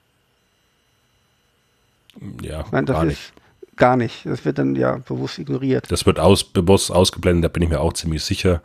[2.42, 3.34] Ja, Nein, das ist nicht.
[3.82, 4.26] Gar nicht.
[4.26, 5.92] Das wird dann ja bewusst ignoriert.
[5.92, 8.62] Das wird aus, bewusst ausgeblendet, da bin ich mir auch ziemlich sicher.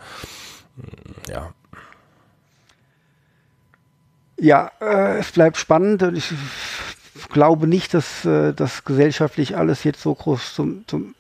[1.28, 1.52] Ja,
[4.38, 6.32] Ja, äh, es bleibt spannend und ich
[7.30, 11.14] glaube nicht, dass äh, das gesellschaftlich alles jetzt so groß zum, zum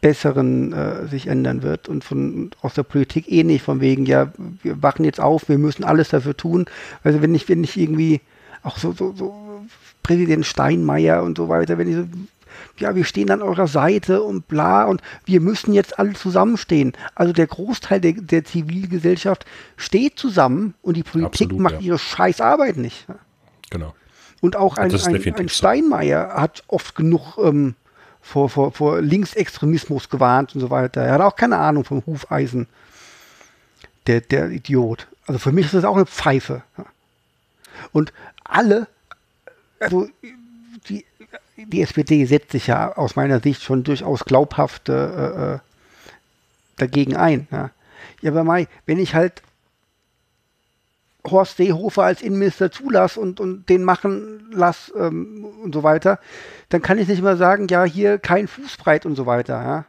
[0.00, 4.32] Besseren äh, sich ändern wird und von aus der Politik eh nicht, von wegen, ja,
[4.62, 6.64] wir wachen jetzt auf, wir müssen alles dafür tun.
[7.04, 8.22] Also wenn ich, wenn ich irgendwie
[8.62, 9.34] auch so, so, so
[10.02, 12.04] Präsident Steinmeier und so weiter, wenn ich so,
[12.78, 16.92] ja, wir stehen an eurer Seite und bla und wir müssen jetzt alle zusammenstehen.
[17.14, 19.44] Also der Großteil der, der Zivilgesellschaft
[19.76, 21.80] steht zusammen und die Politik Absolut, macht ja.
[21.80, 23.06] ihre scheiß Arbeit nicht.
[23.70, 23.94] genau.
[24.40, 25.48] Und auch ein, ein, ein.
[25.50, 27.74] Steinmeier hat oft genug ähm,
[28.22, 31.02] vor, vor, vor Linksextremismus gewarnt und so weiter.
[31.02, 32.66] Er hat auch keine Ahnung vom Hufeisen.
[34.06, 35.08] Der, der Idiot.
[35.26, 36.62] Also für mich ist das auch eine Pfeife.
[37.92, 38.86] Und alle,
[39.78, 40.08] also
[41.66, 45.58] die SPD setzt sich ja aus meiner Sicht schon durchaus glaubhaft äh, äh,
[46.76, 47.48] dagegen ein.
[47.50, 47.70] Ja,
[48.22, 49.42] ja aber Mai, wenn ich halt
[51.28, 56.18] Horst Seehofer als Innenminister zulass und, und den machen lass ähm, und so weiter,
[56.70, 59.62] dann kann ich nicht immer sagen, ja, hier kein Fußbreit und so weiter.
[59.62, 59.84] Ja?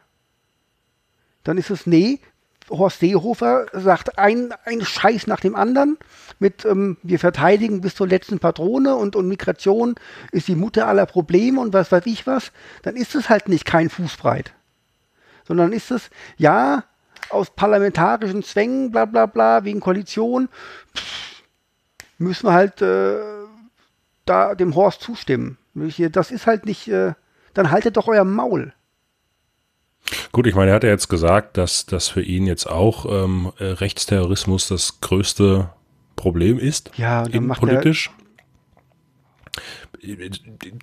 [1.44, 2.20] Dann ist es, nee,
[2.70, 5.98] Horst Seehofer sagt ein, ein Scheiß nach dem anderen
[6.38, 9.94] mit ähm, wir verteidigen bis zur letzten Patrone und, und Migration
[10.32, 13.64] ist die Mutter aller Probleme und was weiß ich was, dann ist es halt nicht
[13.64, 14.52] kein Fußbreit.
[15.44, 16.84] Sondern ist es, ja,
[17.30, 20.48] aus parlamentarischen Zwängen, bla bla bla, wegen Koalition,
[20.96, 21.42] pff,
[22.18, 23.18] müssen wir halt äh,
[24.24, 25.58] da dem Horst zustimmen.
[25.74, 27.14] Das ist halt nicht, äh,
[27.54, 28.72] dann haltet doch euer Maul.
[30.32, 33.52] Gut, ich meine, er hat ja jetzt gesagt, dass das für ihn jetzt auch ähm,
[33.58, 35.70] äh, Rechtsterrorismus das größte
[36.16, 36.90] Problem ist.
[36.96, 38.10] Ja, politisch.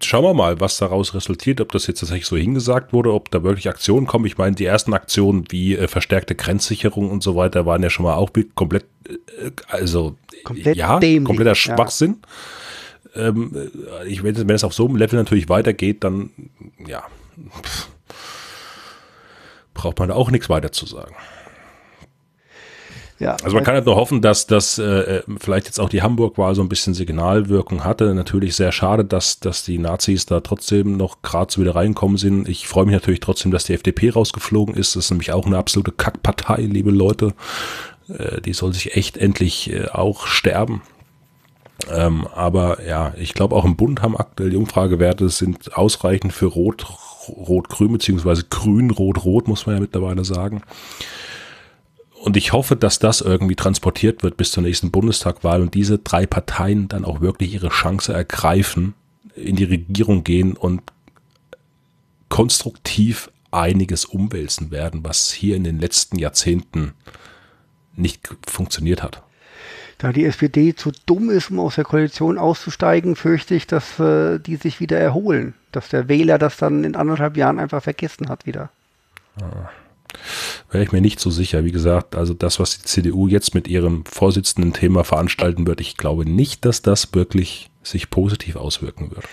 [0.01, 3.43] Schauen wir mal, was daraus resultiert, ob das jetzt tatsächlich so hingesagt wurde, ob da
[3.43, 4.25] wirklich Aktionen kommen.
[4.25, 8.05] Ich meine, die ersten Aktionen wie äh, verstärkte Grenzsicherung und so weiter waren ja schon
[8.05, 12.17] mal auch komplett, äh, also komplett ja, dämlich, kompletter Schwachsinn.
[13.15, 13.27] Ja.
[13.27, 16.29] Ähm, äh, ich, wenn, wenn es auf so einem Level natürlich weitergeht, dann
[16.87, 17.03] ja.
[17.63, 17.89] Pff
[19.79, 21.15] braucht man da auch nichts weiter zu sagen.
[23.19, 26.01] Ja, also man kann halt nur hoffen, dass das äh, äh, vielleicht jetzt auch die
[26.01, 28.13] Hamburg-Wahl so ein bisschen Signalwirkung hatte.
[28.15, 32.47] Natürlich sehr schade, dass, dass die Nazis da trotzdem noch gerade so wieder reinkommen sind.
[32.47, 34.95] Ich freue mich natürlich trotzdem, dass die FDP rausgeflogen ist.
[34.95, 37.33] Das ist nämlich auch eine absolute Kackpartei, liebe Leute.
[38.07, 40.81] Äh, die soll sich echt endlich äh, auch sterben.
[41.91, 46.45] Ähm, aber ja, ich glaube auch im Bund haben aktuell die Umfragewerte sind ausreichend für
[46.47, 46.85] Rot
[47.29, 50.61] Rot-Grün, beziehungsweise Grün-Rot-Rot, muss man ja mittlerweile sagen.
[52.21, 56.25] Und ich hoffe, dass das irgendwie transportiert wird bis zur nächsten Bundestagwahl und diese drei
[56.25, 58.93] Parteien dann auch wirklich ihre Chance ergreifen,
[59.35, 60.81] in die Regierung gehen und
[62.27, 66.93] konstruktiv einiges umwälzen werden, was hier in den letzten Jahrzehnten
[67.95, 69.23] nicht funktioniert hat.
[69.99, 74.39] Da die SPD zu dumm ist, um aus der Koalition auszusteigen, fürchte ich, dass äh,
[74.39, 75.53] die sich wieder erholen.
[75.73, 78.69] Dass der Wähler das dann in anderthalb Jahren einfach vergessen hat wieder.
[80.71, 81.65] Wäre ich mir nicht so sicher.
[81.65, 85.97] Wie gesagt, also das, was die CDU jetzt mit ihrem Vorsitzenden Thema veranstalten wird, ich
[85.97, 89.25] glaube nicht, dass das wirklich sich positiv auswirken wird.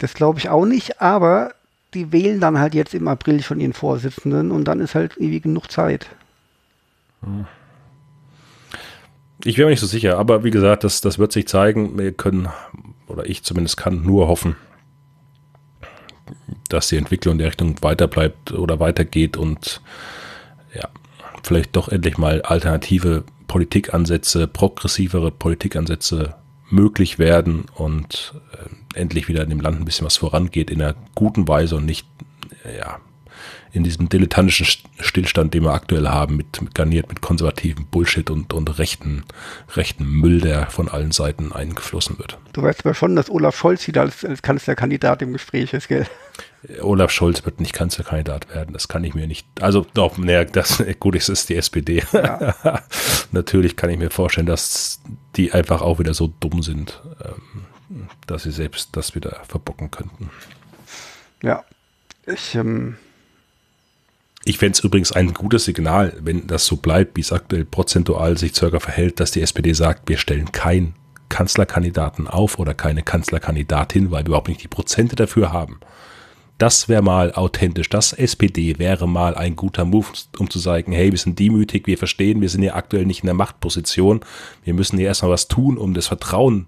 [0.00, 1.54] Das glaube ich auch nicht, aber
[1.94, 5.44] die wählen dann halt jetzt im April schon ihren Vorsitzenden und dann ist halt ewig
[5.44, 6.06] genug Zeit.
[7.22, 7.46] Hm.
[9.44, 11.98] Ich wäre mir nicht so sicher, aber wie gesagt, das, das wird sich zeigen.
[11.98, 12.48] Wir können,
[13.06, 14.56] oder ich zumindest kann nur hoffen,
[16.68, 19.80] dass die Entwicklung in der Richtung weiter bleibt oder weitergeht und
[20.74, 20.88] ja,
[21.42, 26.34] vielleicht doch endlich mal alternative Politikansätze, progressivere Politikansätze
[26.68, 30.94] möglich werden und äh, endlich wieder in dem Land ein bisschen was vorangeht in einer
[31.14, 32.06] guten Weise und nicht
[32.78, 33.00] ja,
[33.72, 34.66] in diesem dilettantischen
[34.98, 39.24] Stillstand, den wir aktuell haben, mit, mit garniert mit konservativen Bullshit und, und rechten,
[39.74, 42.38] rechten Müll, der von allen Seiten eingeflossen wird.
[42.52, 46.06] Du weißt aber schon, dass Olaf Scholz wieder als, als Kanzlerkandidat im Gespräch ist, gell?
[46.82, 49.46] Olaf Scholz wird nicht Kanzlerkandidat werden, das kann ich mir nicht.
[49.60, 52.02] Also doch, naja, das gut, es ist die SPD.
[52.12, 52.54] Ja.
[53.32, 55.00] Natürlich kann ich mir vorstellen, dass
[55.36, 60.30] die einfach auch wieder so dumm sind, ähm, dass sie selbst das wieder verbocken könnten.
[61.42, 61.64] Ja,
[62.26, 62.96] ich ähm,
[64.44, 68.38] ich fände es übrigens ein gutes Signal, wenn das so bleibt, wie es aktuell prozentual
[68.38, 70.94] sich circa verhält, dass die SPD sagt, wir stellen keinen
[71.28, 75.80] Kanzlerkandidaten auf oder keine Kanzlerkandidatin, weil wir überhaupt nicht die Prozente dafür haben.
[76.58, 77.88] Das wäre mal authentisch.
[77.88, 81.96] Das SPD wäre mal ein guter Move, um zu sagen, hey, wir sind demütig, wir
[81.96, 84.20] verstehen, wir sind ja aktuell nicht in der Machtposition.
[84.64, 86.66] Wir müssen hier erstmal was tun, um das Vertrauen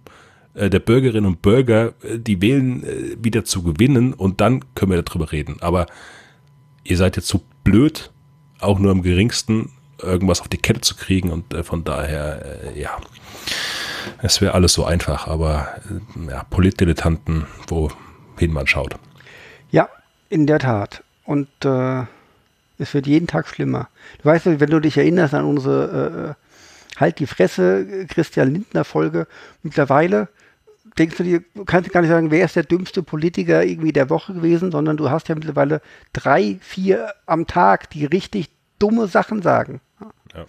[0.55, 4.93] äh, der Bürgerinnen und Bürger, äh, die wählen, äh, wieder zu gewinnen und dann können
[4.93, 5.57] wir darüber reden.
[5.61, 5.87] Aber
[6.85, 8.11] ihr seid jetzt so blöd,
[8.61, 9.71] auch nur im geringsten
[10.01, 12.99] irgendwas auf die Kette zu kriegen und äh, von daher, äh, ja,
[14.21, 15.69] es wäre alles so einfach, aber
[16.27, 18.97] äh, ja, Politdilettanten, wohin man schaut.
[19.71, 19.89] Ja,
[20.29, 21.05] in der Tat.
[21.25, 22.03] Und äh,
[22.79, 23.89] es wird jeden Tag schlimmer.
[24.19, 29.27] Du weißt, wenn du dich erinnerst an unsere äh, Halt die Fresse Christian Lindner Folge,
[29.63, 30.29] mittlerweile
[30.99, 34.11] denkst du dir, du kannst gar nicht sagen, wer ist der dümmste Politiker irgendwie der
[34.11, 35.81] Woche gewesen, sondern du hast ja mittlerweile
[36.13, 39.81] drei, vier am Tag, die richtig dumme Sachen sagen.
[40.35, 40.47] Ja.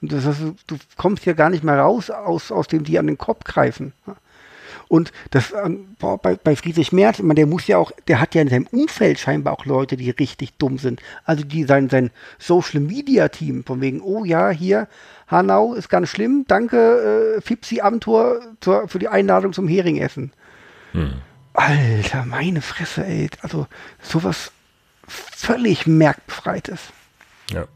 [0.00, 3.06] Und das heißt, du kommst ja gar nicht mehr raus aus, aus dem, die an
[3.06, 3.92] den Kopf greifen.
[4.88, 8.34] Und das ähm, boah, bei, bei Friedrich Merz, man, der muss ja auch, der hat
[8.34, 11.00] ja in seinem Umfeld scheinbar auch Leute, die richtig dumm sind.
[11.24, 14.88] Also die sein, sein Social Media Team, von wegen, oh ja, hier,
[15.34, 20.32] Hanau ist ganz schlimm, danke, äh, Fipsi Amtor zur, für die Einladung zum Heringessen.
[20.92, 21.14] Hm.
[21.52, 23.28] Alter, meine Fresse, ey.
[23.42, 23.66] Also
[24.00, 24.52] sowas
[25.06, 26.80] völlig merkbefreites.
[27.52, 27.66] Ja.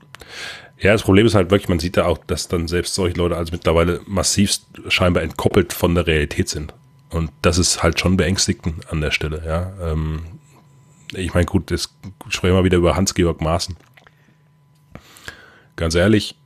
[0.80, 3.36] Ja, das Problem ist halt wirklich, man sieht da auch, dass dann selbst solche Leute
[3.36, 6.72] also mittlerweile massiv scheinbar entkoppelt von der Realität sind.
[7.10, 9.72] Und das ist halt schon beängstigend an der Stelle, ja.
[9.90, 10.22] Ähm,
[11.12, 11.94] ich meine, gut, jetzt
[12.28, 13.76] sprechen wir wieder über Hans-Georg Maaßen.
[15.74, 16.36] Ganz ehrlich,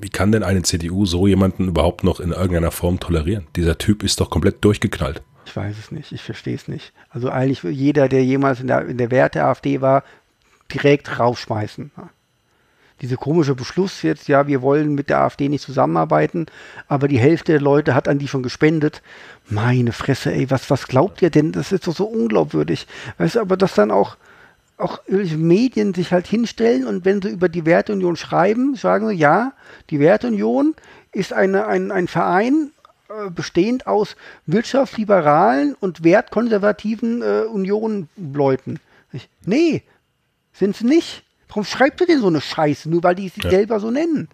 [0.00, 3.46] wie kann denn eine CDU so jemanden überhaupt noch in irgendeiner Form tolerieren?
[3.56, 5.22] Dieser Typ ist doch komplett durchgeknallt.
[5.46, 6.92] Ich weiß es nicht, ich verstehe es nicht.
[7.10, 10.04] Also eigentlich jeder, der jemals in der, in der Werte AfD war,
[10.70, 11.90] direkt rausschmeißen
[13.00, 16.46] diese komische Beschluss jetzt, ja, wir wollen mit der AfD nicht zusammenarbeiten,
[16.88, 19.02] aber die Hälfte der Leute hat an die schon gespendet.
[19.48, 21.52] Meine Fresse, ey, was, was glaubt ihr denn?
[21.52, 22.86] Das ist doch so unglaubwürdig.
[23.18, 24.16] Weißt du, aber dass dann auch,
[24.78, 29.52] auch Medien sich halt hinstellen und wenn sie über die Werteunion schreiben, sagen sie, ja,
[29.90, 30.74] die Werteunion
[31.12, 32.70] ist eine, ein, ein Verein,
[33.08, 38.80] äh, bestehend aus wirtschaftsliberalen und wertkonservativen äh, Unionleuten.
[39.44, 39.82] Nee,
[40.52, 41.24] sind sie nicht.
[41.48, 43.50] Warum schreibt ihr denn so eine Scheiße, nur weil die sich ja.
[43.50, 44.28] selber so nennen?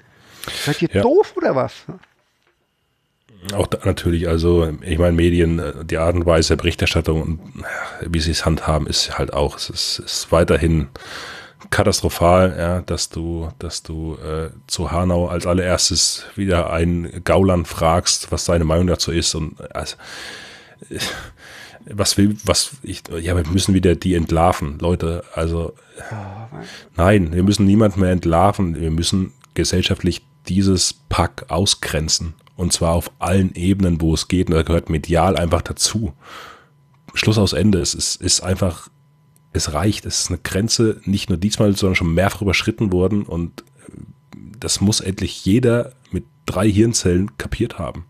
[0.65, 1.03] Seid ihr ja.
[1.03, 1.85] doof oder was?
[3.53, 7.41] Auch da natürlich, also ich meine, Medien, äh, die Art und Weise der Berichterstattung und
[7.61, 10.89] äh, wie sie es handhaben, ist halt auch, es ist, ist weiterhin
[11.71, 18.31] katastrophal, ja, dass du, dass du äh, zu Hanau als allererstes wieder einen Gauland fragst,
[18.33, 19.97] was seine Meinung dazu ist und also,
[21.87, 25.25] was will, was ich, ja, wir müssen wieder die entlarven, Leute.
[25.35, 25.75] Also
[26.11, 26.59] oh,
[26.97, 28.81] nein, wir müssen niemand mehr entlarven.
[28.81, 32.35] Wir müssen gesellschaftlich dieses Pack ausgrenzen.
[32.57, 34.49] Und zwar auf allen Ebenen, wo es geht.
[34.49, 36.13] Und da gehört medial einfach dazu.
[37.15, 37.81] Schluss aus Ende.
[37.81, 38.89] Es ist, ist einfach,
[39.53, 40.07] es reicht.
[40.07, 43.23] Es ist eine Grenze, nicht nur diesmal, sondern schon mehrfach überschritten worden.
[43.23, 43.65] Und
[44.59, 48.07] das muss endlich jeder mit drei Hirnzellen kapiert haben.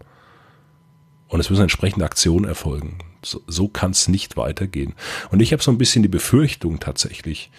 [1.28, 2.98] Und es müssen entsprechende Aktionen erfolgen.
[3.24, 4.94] So, so kann es nicht weitergehen.
[5.30, 7.50] Und ich habe so ein bisschen die Befürchtung tatsächlich,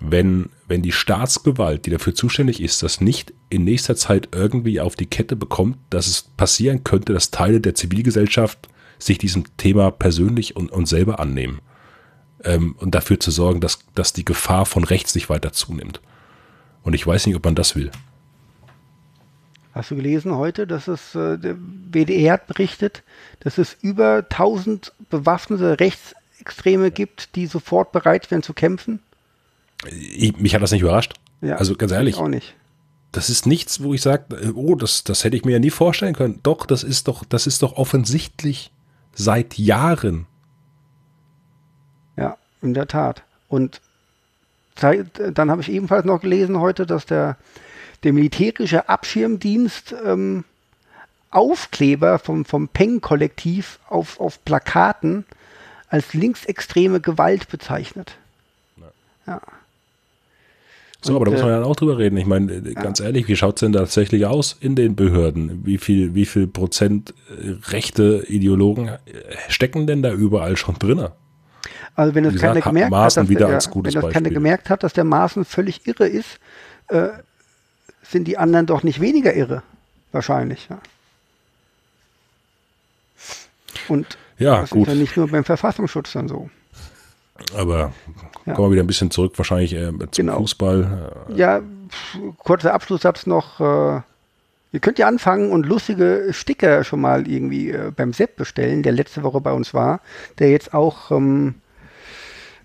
[0.00, 4.94] wenn, wenn die Staatsgewalt, die dafür zuständig ist, das nicht in nächster Zeit irgendwie auf
[4.94, 10.56] die Kette bekommt, dass es passieren könnte, dass Teile der Zivilgesellschaft sich diesem Thema persönlich
[10.56, 11.60] und, und selber annehmen.
[12.44, 16.00] Ähm, und dafür zu sorgen, dass, dass die Gefahr von rechts nicht weiter zunimmt.
[16.82, 17.90] Und ich weiß nicht, ob man das will.
[19.72, 23.02] Hast du gelesen heute, dass es äh, der WDR hat berichtet,
[23.40, 29.00] dass es über 1000 bewaffnete Rechtsextreme gibt, die sofort bereit wären zu kämpfen?
[29.90, 31.14] Ich, mich hat das nicht überrascht.
[31.40, 32.16] Ja, also ganz ehrlich.
[32.16, 32.54] Auch nicht.
[33.12, 36.14] Das ist nichts, wo ich sage, oh, das, das hätte ich mir ja nie vorstellen
[36.14, 36.40] können.
[36.42, 38.72] Doch, das ist doch, das ist doch offensichtlich
[39.14, 40.26] seit Jahren.
[42.16, 43.22] Ja, in der Tat.
[43.48, 43.80] Und
[44.74, 47.38] dann habe ich ebenfalls noch gelesen heute, dass der
[48.02, 50.44] der militärische Abschirmdienst ähm,
[51.30, 55.24] Aufkleber vom, vom Peng-Kollektiv auf, auf Plakaten
[55.88, 58.16] als linksextreme Gewalt bezeichnet.
[59.26, 59.40] Ja.
[61.06, 62.16] So, Und, aber da muss man ja auch drüber reden.
[62.16, 63.06] Ich meine, äh, ganz ja.
[63.06, 65.64] ehrlich, wie schaut es denn tatsächlich aus in den Behörden?
[65.64, 68.98] Wie viel, wie viel Prozent äh, rechte Ideologen äh,
[69.48, 71.08] stecken denn da überall schon drin?
[71.94, 75.04] Also wenn es keiner gemerkt hat, dass, der, wenn das keiner gemerkt hat, dass der
[75.04, 76.38] Maßen völlig irre ist,
[76.88, 77.08] äh,
[78.02, 79.62] sind die anderen doch nicht weniger irre.
[80.12, 80.68] Wahrscheinlich.
[80.68, 80.78] Ja.
[83.88, 84.88] Und ja, das gut.
[84.88, 86.50] ist ja nicht nur beim Verfassungsschutz dann so.
[87.56, 87.92] Aber
[88.44, 88.54] ja.
[88.54, 90.38] kommen wir wieder ein bisschen zurück, wahrscheinlich äh, zum genau.
[90.38, 91.26] Fußball.
[91.34, 91.60] Ja,
[92.38, 93.60] kurzer Abschlusssatz noch.
[93.60, 94.00] Äh,
[94.72, 98.92] ihr könnt ja anfangen und lustige Sticker schon mal irgendwie äh, beim Sepp bestellen, der
[98.92, 100.00] letzte Woche bei uns war,
[100.38, 101.54] der jetzt auch ähm,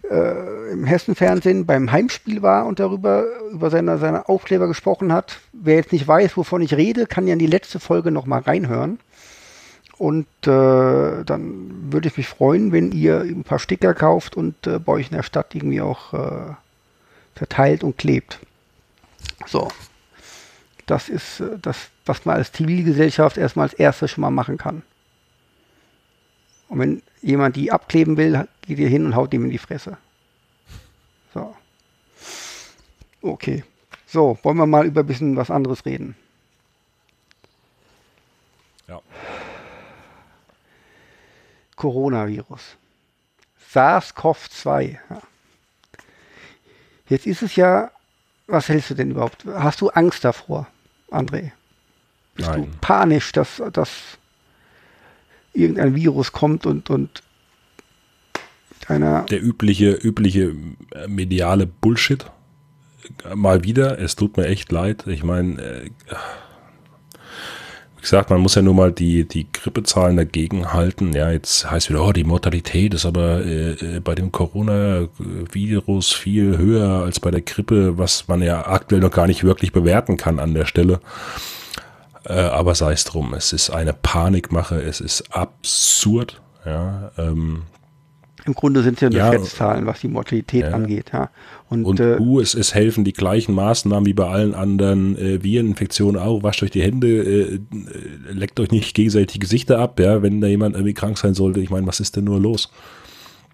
[0.10, 5.40] äh, im Hessenfernsehen beim Heimspiel war und darüber über seine, seine Aufkleber gesprochen hat.
[5.54, 8.42] Wer jetzt nicht weiß, wovon ich rede, kann ja in die letzte Folge noch mal
[8.42, 9.00] reinhören.
[10.02, 14.80] Und äh, dann würde ich mich freuen, wenn ihr ein paar Sticker kauft und äh,
[14.80, 16.56] bei euch in der Stadt irgendwie auch äh,
[17.36, 18.40] verteilt und klebt.
[19.46, 19.68] So.
[20.88, 24.82] Das ist äh, das, was man als Zivilgesellschaft erstmal als erstes schon mal machen kann.
[26.68, 30.00] Und wenn jemand die abkleben will, geht ihr hin und haut ihm in die Fresse.
[31.32, 31.56] So.
[33.22, 33.64] Okay.
[34.08, 36.16] So, wollen wir mal über ein bisschen was anderes reden.
[38.88, 39.00] Ja.
[41.82, 42.78] Coronavirus.
[43.74, 44.98] SARS-CoV-2.
[45.10, 45.22] Ja.
[47.10, 47.90] Jetzt ist es ja,
[48.46, 49.46] was hältst du denn überhaupt?
[49.46, 50.68] Hast du Angst davor,
[51.10, 51.54] André?
[52.36, 52.66] Bist Nein.
[52.66, 53.90] du panisch, dass, dass
[55.54, 57.24] irgendein Virus kommt und, und
[58.88, 59.24] einer.
[59.24, 60.56] Der übliche, übliche
[60.94, 62.30] äh, mediale Bullshit.
[63.34, 65.08] Mal wieder, es tut mir echt leid.
[65.08, 65.90] Ich meine, äh,
[68.02, 71.14] wie gesagt, man muss ja nur mal die, die Grippezahlen dagegen halten.
[71.14, 77.04] Ja, jetzt heißt wieder, oh, die Mortalität ist aber äh, bei dem Coronavirus viel höher
[77.04, 80.56] als bei der Grippe, was man ja aktuell noch gar nicht wirklich bewerten kann an
[80.56, 81.00] der Stelle.
[82.26, 86.42] Äh, aber sei es drum, es ist eine Panikmache, es ist absurd.
[86.66, 87.64] Ja, ähm,
[88.46, 90.72] Im Grunde sind es ja nur ja, Schätzzahlen, was die Mortalität ja.
[90.72, 91.12] angeht.
[91.14, 91.30] Ja.
[91.70, 95.44] Und, und äh, uh, es, es helfen die gleichen Maßnahmen wie bei allen anderen äh,
[95.44, 96.42] Vireninfektionen auch.
[96.42, 97.60] Wascht euch die Hände, äh, äh,
[98.32, 101.60] leckt euch nicht gegenseitig die Gesichter ab, ja, wenn da jemand irgendwie krank sein sollte.
[101.60, 102.72] Ich meine, was ist denn nur los?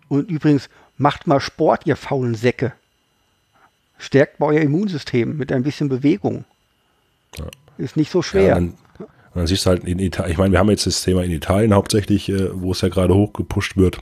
[0.07, 2.73] Und übrigens, macht mal Sport, ihr faulen Säcke.
[3.97, 6.45] Stärkt mal euer Immunsystem mit ein bisschen Bewegung.
[7.37, 7.45] Ja.
[7.77, 8.55] Ist nicht so schwer.
[8.55, 8.73] Dann,
[9.33, 11.73] dann siehst du halt in Italien, ich meine, wir haben jetzt das Thema in Italien
[11.73, 13.99] hauptsächlich, äh, wo es ja gerade hochgepusht wird.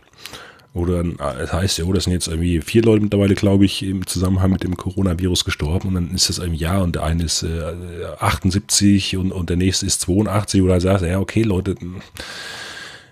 [0.76, 4.06] Oder das heißt ja, oh, das sind jetzt irgendwie vier Leute mittlerweile, glaube ich, im
[4.06, 5.88] Zusammenhang mit dem Coronavirus gestorben.
[5.88, 7.74] Und dann ist das ein Jahr und der eine ist äh,
[8.20, 10.62] 78 und, und der nächste ist 82.
[10.62, 11.76] Oder sagst ja, okay, Leute,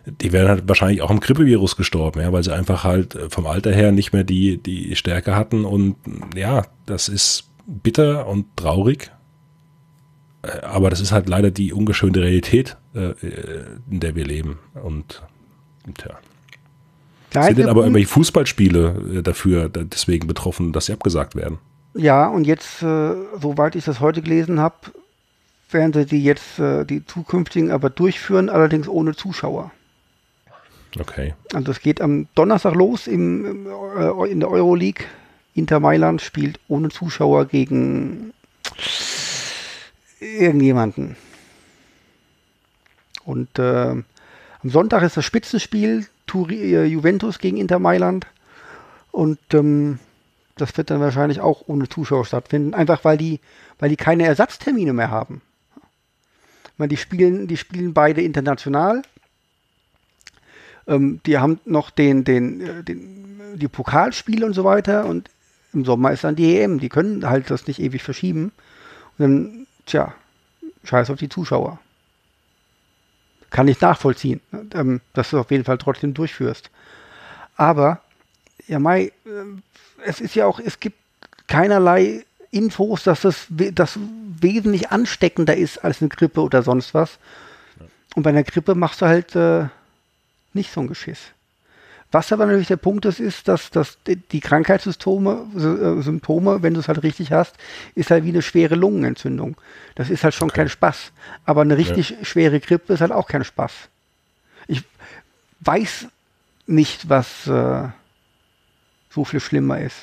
[0.05, 3.71] die wären halt wahrscheinlich auch am Grippevirus gestorben, ja, weil sie einfach halt vom Alter
[3.71, 5.63] her nicht mehr die, die Stärke hatten.
[5.63, 5.95] Und
[6.35, 9.09] ja, das ist bitter und traurig.
[10.41, 13.13] Äh, aber das ist halt leider die ungeschönte Realität, äh,
[13.89, 14.59] in der wir leben.
[14.73, 15.23] Und
[15.97, 16.19] tja.
[17.33, 21.57] Sind denn aber irgendwelche Fußballspiele äh, dafür deswegen betroffen, dass sie abgesagt werden?
[21.95, 24.75] Ja, und jetzt, äh, soweit ich das heute gelesen habe,
[25.69, 29.71] werden sie die jetzt, äh, die zukünftigen aber durchführen, allerdings ohne Zuschauer.
[30.99, 31.33] Okay.
[31.53, 33.67] Also es geht am Donnerstag los im,
[33.97, 35.05] äh, in der Euroleague.
[35.55, 38.33] Inter Mailand spielt ohne Zuschauer gegen
[40.19, 41.15] irgendjemanden.
[43.25, 44.03] Und äh, am
[44.69, 48.27] Sonntag ist das Spitzenspiel Turi äh, Juventus gegen Inter Mailand.
[49.11, 49.99] Und ähm,
[50.57, 53.39] das wird dann wahrscheinlich auch ohne Zuschauer stattfinden, einfach weil die,
[53.79, 55.41] weil die keine Ersatztermine mehr haben.
[56.65, 59.03] Ich meine, die spielen, die spielen beide international.
[60.87, 65.29] Ähm, die haben noch den, den, äh, den, die Pokalspiele und so weiter und
[65.73, 66.79] im Sommer ist dann die EM.
[66.79, 68.51] Die können halt das nicht ewig verschieben.
[69.17, 70.13] Und dann tja,
[70.83, 71.79] scheiß auf die Zuschauer.
[73.53, 74.41] Kann ich nachvollziehen,
[74.73, 76.71] ähm, dass du auf jeden Fall trotzdem durchführst.
[77.55, 78.01] Aber,
[78.67, 79.11] ja, Mai, äh,
[80.03, 80.97] es ist ja auch, es gibt
[81.47, 83.99] keinerlei Infos, dass das, das
[84.39, 87.19] wesentlich ansteckender ist als eine Grippe oder sonst was.
[88.15, 89.67] Und bei einer Grippe machst du halt äh,
[90.53, 91.19] nicht so ein Geschiss.
[92.13, 96.79] Was aber natürlich der Punkt ist, ist, dass, dass die Krankheitssymptome, äh, Symptome, wenn du
[96.79, 97.55] es halt richtig hast,
[97.95, 99.57] ist halt wie eine schwere Lungenentzündung.
[99.95, 100.57] Das ist halt schon okay.
[100.57, 101.11] kein Spaß.
[101.43, 102.23] Aber eine richtig ja.
[102.23, 103.71] schwere Grippe ist halt auch kein Spaß.
[104.67, 104.83] Ich
[105.61, 106.05] weiß
[106.67, 107.87] nicht, was äh,
[109.09, 109.97] so viel schlimmer ist.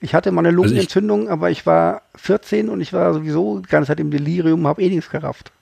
[0.00, 3.60] Ich hatte mal eine Lungenentzündung, also ich, aber ich war 14 und ich war sowieso
[3.60, 5.52] die ganze Zeit im Delirium, habe eh nichts gerafft.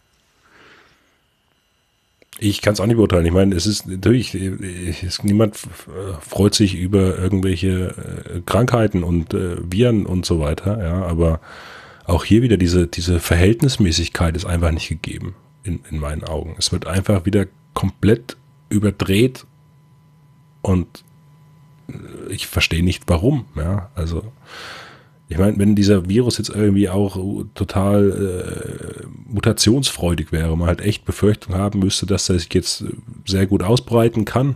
[2.39, 3.27] Ich kann es auch nicht beurteilen.
[3.27, 5.57] Ich meine, es ist natürlich, es, niemand
[6.21, 7.95] freut sich über irgendwelche
[8.35, 11.41] äh, Krankheiten und äh, Viren und so weiter, ja, aber
[12.07, 16.55] auch hier wieder diese, diese Verhältnismäßigkeit ist einfach nicht gegeben in, in meinen Augen.
[16.59, 18.37] Es wird einfach wieder komplett
[18.69, 19.47] überdreht
[20.63, 21.05] und
[21.89, 24.33] äh, ich verstehe nicht warum, ja, also
[25.35, 27.19] ich meine, wenn dieser Virus jetzt irgendwie auch
[27.57, 32.85] total äh, mutationsfreudig wäre, man halt echt Befürchtung haben müsste, dass er sich jetzt
[33.27, 34.55] sehr gut ausbreiten kann,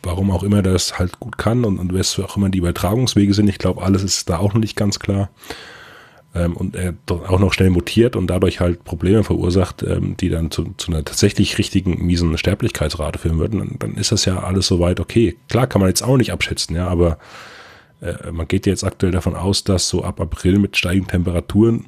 [0.00, 3.48] warum auch immer das halt gut kann und, und was auch immer die Übertragungswege sind,
[3.48, 5.28] ich glaube, alles ist da auch noch nicht ganz klar.
[6.36, 10.52] Ähm, und er auch noch schnell mutiert und dadurch halt Probleme verursacht, ähm, die dann
[10.52, 14.68] zu, zu, einer tatsächlich richtigen miesen Sterblichkeitsrate führen würden, dann, dann ist das ja alles
[14.68, 15.36] soweit okay.
[15.48, 17.16] Klar kann man jetzt auch nicht abschätzen, ja, aber äh,
[18.32, 21.86] man geht jetzt aktuell davon aus, dass so ab April mit steigenden Temperaturen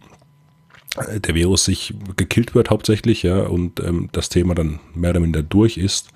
[0.96, 5.20] äh, der Virus sich gekillt wird hauptsächlich, ja, und ähm, das Thema dann mehr oder
[5.20, 6.09] minder durch ist.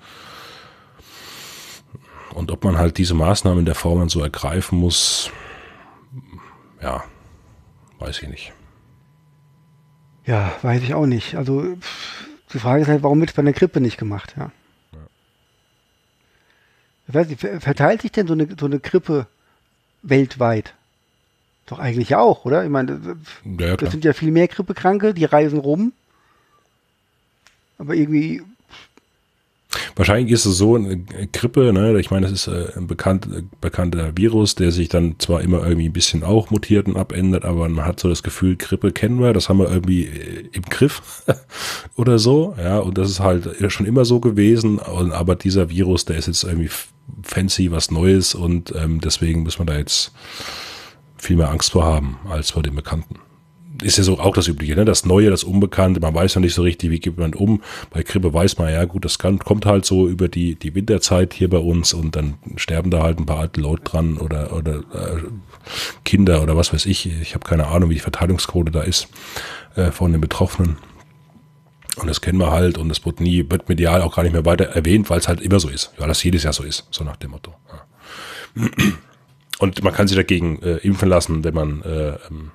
[2.33, 5.29] Und ob man halt diese Maßnahmen in der Form dann so ergreifen muss,
[6.81, 7.03] ja,
[7.99, 8.53] weiß ich nicht.
[10.25, 11.35] Ja, weiß ich auch nicht.
[11.35, 11.77] Also
[12.53, 14.51] die Frage ist halt, warum wird es bei einer Grippe nicht gemacht, ja?
[14.93, 14.99] ja.
[17.07, 19.27] Ich weiß nicht, verteilt sich denn so eine, so eine Grippe
[20.03, 20.73] weltweit.
[21.65, 22.63] Doch eigentlich auch, oder?
[22.63, 22.99] Ich meine,
[23.59, 25.93] ja, ja, das sind ja viel mehr Grippekranke, die reisen rum.
[27.77, 28.41] Aber irgendwie.
[29.95, 30.97] wahrscheinlich ist es so, eine
[31.31, 33.27] Grippe, ne, ich meine, das ist äh, ein bekannt,
[33.61, 37.69] bekannter Virus, der sich dann zwar immer irgendwie ein bisschen auch mutiert und abändert, aber
[37.69, 41.23] man hat so das Gefühl, Grippe kennen wir, das haben wir irgendwie äh, im Griff
[41.95, 46.17] oder so, ja, und das ist halt schon immer so gewesen, aber dieser Virus, der
[46.17, 46.69] ist jetzt irgendwie
[47.23, 50.11] fancy, was Neues und ähm, deswegen muss man da jetzt
[51.17, 53.19] viel mehr Angst vor haben als vor dem Bekannten
[53.81, 54.85] ist ja so auch das Übliche, ne?
[54.85, 57.61] Das Neue, das Unbekannte, man weiß ja nicht so richtig, wie geht man um.
[57.89, 61.33] Bei Grippe weiß man, ja gut, das kann, kommt halt so über die, die Winterzeit
[61.33, 64.77] hier bei uns und dann sterben da halt ein paar alte Leute dran oder, oder
[64.93, 65.21] äh,
[66.05, 67.05] Kinder oder was weiß ich.
[67.21, 69.07] Ich habe keine Ahnung, wie die Verteilungsquote da ist
[69.75, 70.77] äh, von den Betroffenen.
[71.97, 74.45] Und das kennen wir halt und das wird nie, wird medial auch gar nicht mehr
[74.45, 75.91] weiter erwähnt, weil es halt immer so ist.
[75.97, 77.53] Weil das jedes Jahr so ist, so nach dem Motto.
[78.55, 78.69] Ja.
[79.59, 82.51] Und man kann sich dagegen äh, impfen lassen, wenn man äh, ähm,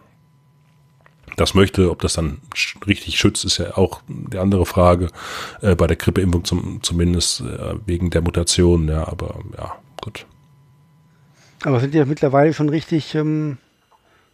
[1.37, 1.91] das möchte.
[1.93, 2.39] Ob das dann
[2.85, 5.11] richtig schützt, ist ja auch die andere Frage.
[5.61, 8.89] Äh, bei der Grippeimpfung zum, zumindest äh, wegen der Mutation.
[8.89, 10.27] Ja, aber ja, gut.
[11.63, 13.59] Aber sind ja mittlerweile schon richtig ähm,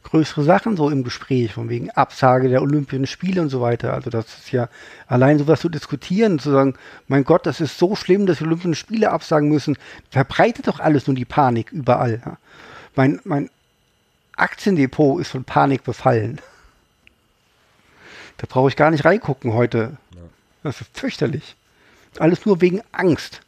[0.03, 3.95] größere Sachen so im Gespräch, von wegen Absage der Olympischen Spiele und so weiter.
[3.95, 4.69] Also das ist ja
[5.07, 6.75] allein sowas zu diskutieren, zu sagen,
[7.09, 9.79] mein Gott, das ist so schlimm, dass die Olympischen Spiele absagen müssen,
[10.11, 12.21] verbreitet doch alles nur die Panik überall.
[12.25, 12.37] Ja.
[12.95, 13.51] Mein, mein
[14.37, 16.41] Aktiendepot ist von Panik befallen.
[18.39, 19.97] Da brauche ich gar nicht reingucken heute.
[20.63, 21.57] Das ist fürchterlich.
[22.19, 23.41] Alles nur wegen Angst.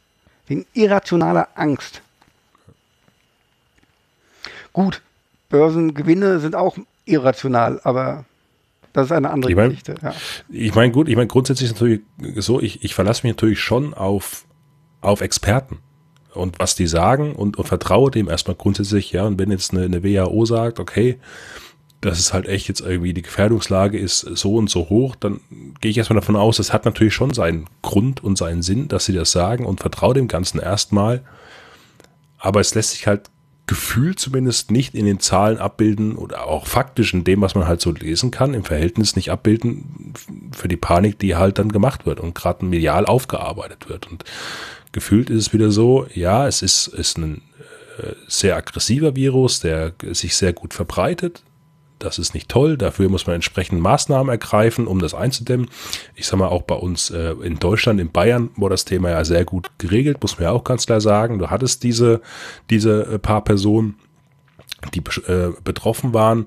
[0.47, 2.01] Wegen irrationaler Angst.
[4.73, 5.01] Gut,
[5.49, 8.25] Börsengewinne sind auch irrational, aber
[8.93, 9.95] das ist eine andere ich mein, Geschichte.
[10.01, 10.13] Ja.
[10.49, 12.01] Ich meine, gut, ich meine, grundsätzlich ist natürlich
[12.37, 14.45] so, ich, ich verlasse mich natürlich schon auf,
[15.01, 15.79] auf Experten
[16.33, 19.83] und was die sagen und, und vertraue dem erstmal grundsätzlich, ja, und wenn jetzt eine,
[19.83, 21.19] eine WHO sagt, okay,
[22.01, 25.41] dass es halt echt jetzt irgendwie die Gefährdungslage ist so und so hoch, dann
[25.81, 29.05] gehe ich erstmal davon aus, das hat natürlich schon seinen Grund und seinen Sinn, dass
[29.05, 31.23] sie das sagen und vertraue dem Ganzen erstmal.
[32.37, 33.29] Aber es lässt sich halt
[33.67, 37.81] gefühlt zumindest nicht in den Zahlen abbilden oder auch faktisch in dem, was man halt
[37.81, 40.13] so lesen kann, im Verhältnis nicht abbilden
[40.55, 44.07] für die Panik, die halt dann gemacht wird und gerade medial aufgearbeitet wird.
[44.07, 44.23] Und
[44.91, 47.41] gefühlt ist es wieder so, ja, es ist, ist ein
[47.97, 51.41] äh, sehr aggressiver Virus, der sich sehr gut verbreitet,
[51.99, 52.77] das ist nicht toll.
[52.77, 55.69] Dafür muss man entsprechend Maßnahmen ergreifen, um das einzudämmen.
[56.15, 59.23] Ich sage mal, auch bei uns äh, in Deutschland, in Bayern, war das Thema ja
[59.25, 61.39] sehr gut geregelt, muss man ja auch ganz klar sagen.
[61.39, 62.21] Du hattest diese,
[62.69, 63.95] diese äh, paar Personen,
[64.93, 66.45] die äh, betroffen waren,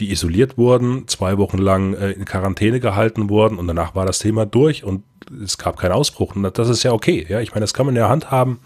[0.00, 4.18] die isoliert wurden, zwei Wochen lang äh, in Quarantäne gehalten wurden und danach war das
[4.18, 5.02] Thema durch und
[5.42, 6.36] es gab keinen Ausbruch.
[6.36, 7.26] Und das ist ja okay.
[7.28, 8.60] Ja, ich meine, das kann man ja handhaben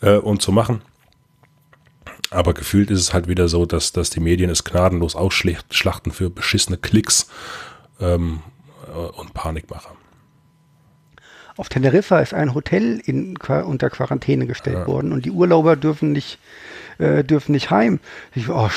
[0.00, 0.82] äh, und so machen.
[2.30, 6.30] Aber gefühlt ist es halt wieder so, dass, dass die Medien es gnadenlos ausschlachten für
[6.30, 7.28] beschissene Klicks
[8.00, 8.40] ähm,
[8.86, 9.96] äh, und Panikmacher.
[11.56, 14.86] Auf Teneriffa ist ein Hotel in, unter Quarantäne gestellt ja.
[14.86, 16.38] worden und die Urlauber dürfen nicht,
[16.98, 17.98] äh, dürfen nicht heim.
[18.34, 18.70] Ich, oh,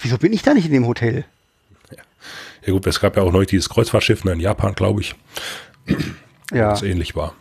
[0.00, 1.24] wieso bin ich da nicht in dem Hotel?
[1.90, 2.02] Ja.
[2.66, 5.14] ja gut, es gab ja auch neulich dieses Kreuzfahrtschiff in Japan, glaube ich,
[6.52, 6.70] ja.
[6.70, 7.34] das ähnlich war.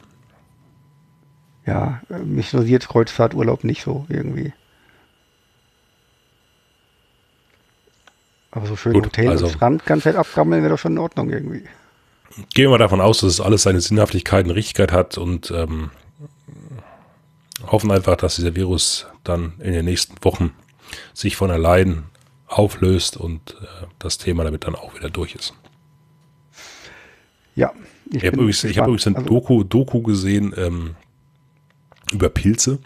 [1.66, 4.54] Ja, mich interessiert Kreuzfahrturlaub nicht so irgendwie.
[8.52, 10.98] Aber so schön Gut, Hotel also, und Strand ganz Zeit abgammeln wäre doch schon in
[10.98, 11.64] Ordnung irgendwie.
[12.54, 15.92] Gehen wir davon aus, dass es alles seine Sinnhaftigkeit und Richtigkeit hat und ähm,
[17.68, 20.54] hoffen einfach, dass dieser Virus dann in den nächsten Wochen
[21.14, 22.04] sich von allein
[22.48, 25.54] auflöst und äh, das Thema damit dann auch wieder durch ist.
[27.56, 27.74] Ja.
[28.10, 30.96] Ich, ich habe übrigens, hab übrigens ein also, Doku, Doku gesehen ähm,
[32.12, 32.80] über Pilze.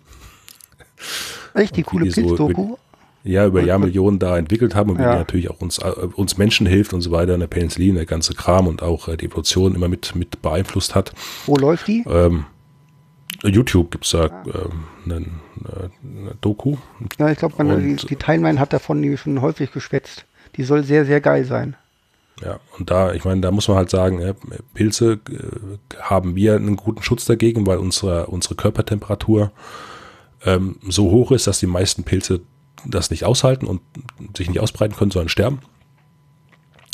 [1.53, 2.67] Echt, die coole Pilz-Doku?
[2.67, 2.79] So
[3.23, 5.15] ja, über Jahrmillionen da entwickelt haben und ja.
[5.15, 8.67] natürlich auch uns, äh, uns Menschen hilft und so weiter, eine Penicillin, der ganze Kram
[8.67, 11.13] und auch äh, die Evolution immer mit, mit beeinflusst hat.
[11.45, 12.03] Wo läuft die?
[12.07, 12.45] Ähm,
[13.43, 14.43] YouTube gibt es da ah.
[14.45, 16.77] ähm, eine, eine, Doku.
[17.17, 20.25] Ja, ich glaube, die, die Timeline hat davon die schon häufig geschwätzt.
[20.55, 21.75] Die soll sehr, sehr geil sein.
[22.41, 24.33] Ja, und da, ich meine, da muss man halt sagen, ja,
[24.73, 29.51] Pilze äh, haben wir einen guten Schutz dagegen, weil unsere, unsere Körpertemperatur
[30.45, 32.41] ähm, so hoch ist, dass die meisten Pilze
[32.85, 33.81] das nicht aushalten und
[34.35, 35.59] sich nicht ausbreiten können, sondern sterben.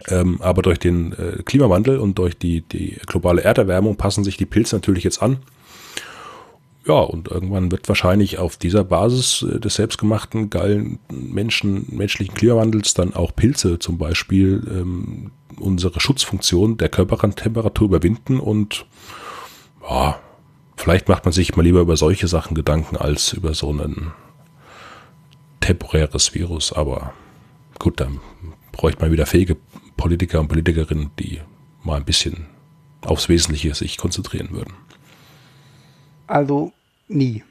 [0.08, 4.46] Ähm, aber durch den äh, Klimawandel und durch die, die globale Erderwärmung passen sich die
[4.46, 5.40] Pilze natürlich jetzt an.
[6.86, 12.94] Ja, und irgendwann wird wahrscheinlich auf dieser Basis äh, des selbstgemachten, geilen Menschen, menschlichen Klimawandels
[12.94, 18.86] dann auch Pilze zum Beispiel ähm, unsere Schutzfunktion der Körpertemperatur überwinden und
[19.88, 20.20] ja,
[20.78, 24.14] vielleicht macht man sich mal lieber über solche Sachen Gedanken als über so einen
[25.70, 27.14] temporäres Virus, aber
[27.78, 28.20] gut, dann
[28.72, 29.56] bräuchte man wieder fähige
[29.98, 31.42] Politiker und Politikerinnen, die
[31.84, 32.48] mal ein bisschen
[33.06, 34.74] aufs Wesentliche sich konzentrieren würden.
[36.26, 36.74] Also
[37.08, 37.44] nie.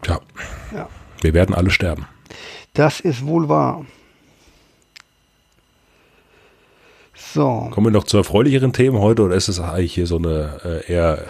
[0.00, 0.20] Tja,
[0.74, 0.88] Ja.
[1.20, 2.06] wir werden alle sterben.
[2.72, 3.84] Das ist wohl wahr.
[7.14, 10.60] So, Kommen wir noch zu erfreulicheren Themen heute oder ist es eigentlich hier so eine
[10.64, 11.24] äh, eher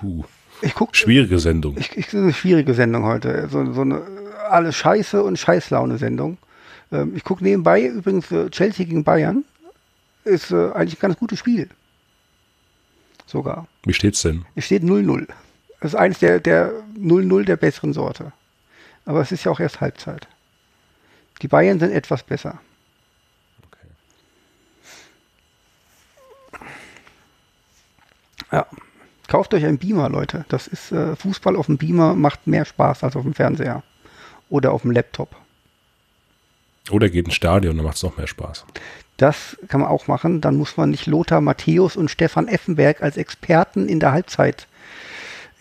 [0.00, 0.24] puh,
[0.62, 1.76] ich gucke schwierige Sendung?
[1.78, 3.48] Ich, ich, eine schwierige Sendung heute.
[3.50, 4.02] So, so eine
[4.48, 6.38] alles Scheiße und Scheißlaune-Sendung.
[6.92, 9.44] Ähm, ich gucke nebenbei übrigens äh, Chelsea gegen Bayern.
[10.24, 11.68] Ist äh, eigentlich ein ganz gutes Spiel.
[13.26, 13.66] Sogar.
[13.84, 14.44] Wie steht's denn?
[14.54, 15.26] Es steht 0-0.
[15.80, 18.32] Das ist eines der, der 0-0 der besseren Sorte.
[19.06, 20.28] Aber es ist ja auch erst Halbzeit.
[21.42, 22.60] Die Bayern sind etwas besser.
[28.52, 28.66] Ja.
[29.28, 30.44] Kauft euch einen Beamer, Leute.
[30.48, 33.82] Das ist äh, Fußball auf dem Beamer macht mehr Spaß als auf dem Fernseher.
[34.50, 35.34] Oder auf dem Laptop.
[36.90, 38.66] Oder geht ins Stadion, dann macht es noch mehr Spaß.
[39.16, 40.40] Das kann man auch machen.
[40.40, 44.66] Dann muss man nicht Lothar Matthäus und Stefan Effenberg als Experten in der Halbzeit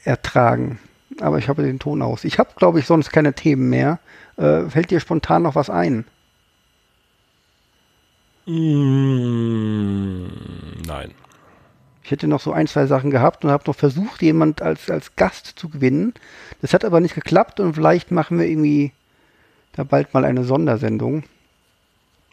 [0.04, 0.80] ertragen.
[1.22, 2.24] Aber ich habe den Ton aus.
[2.26, 4.00] Ich habe, glaube ich, sonst keine Themen mehr.
[4.36, 6.06] Äh, fällt dir spontan noch was ein?
[8.46, 10.28] Mm,
[10.86, 11.12] nein.
[12.04, 15.16] Ich hätte noch so ein, zwei Sachen gehabt und habe noch versucht, jemand als, als
[15.16, 16.14] Gast zu gewinnen.
[16.62, 18.92] Das hat aber nicht geklappt und vielleicht machen wir irgendwie
[19.74, 21.24] da bald mal eine Sondersendung.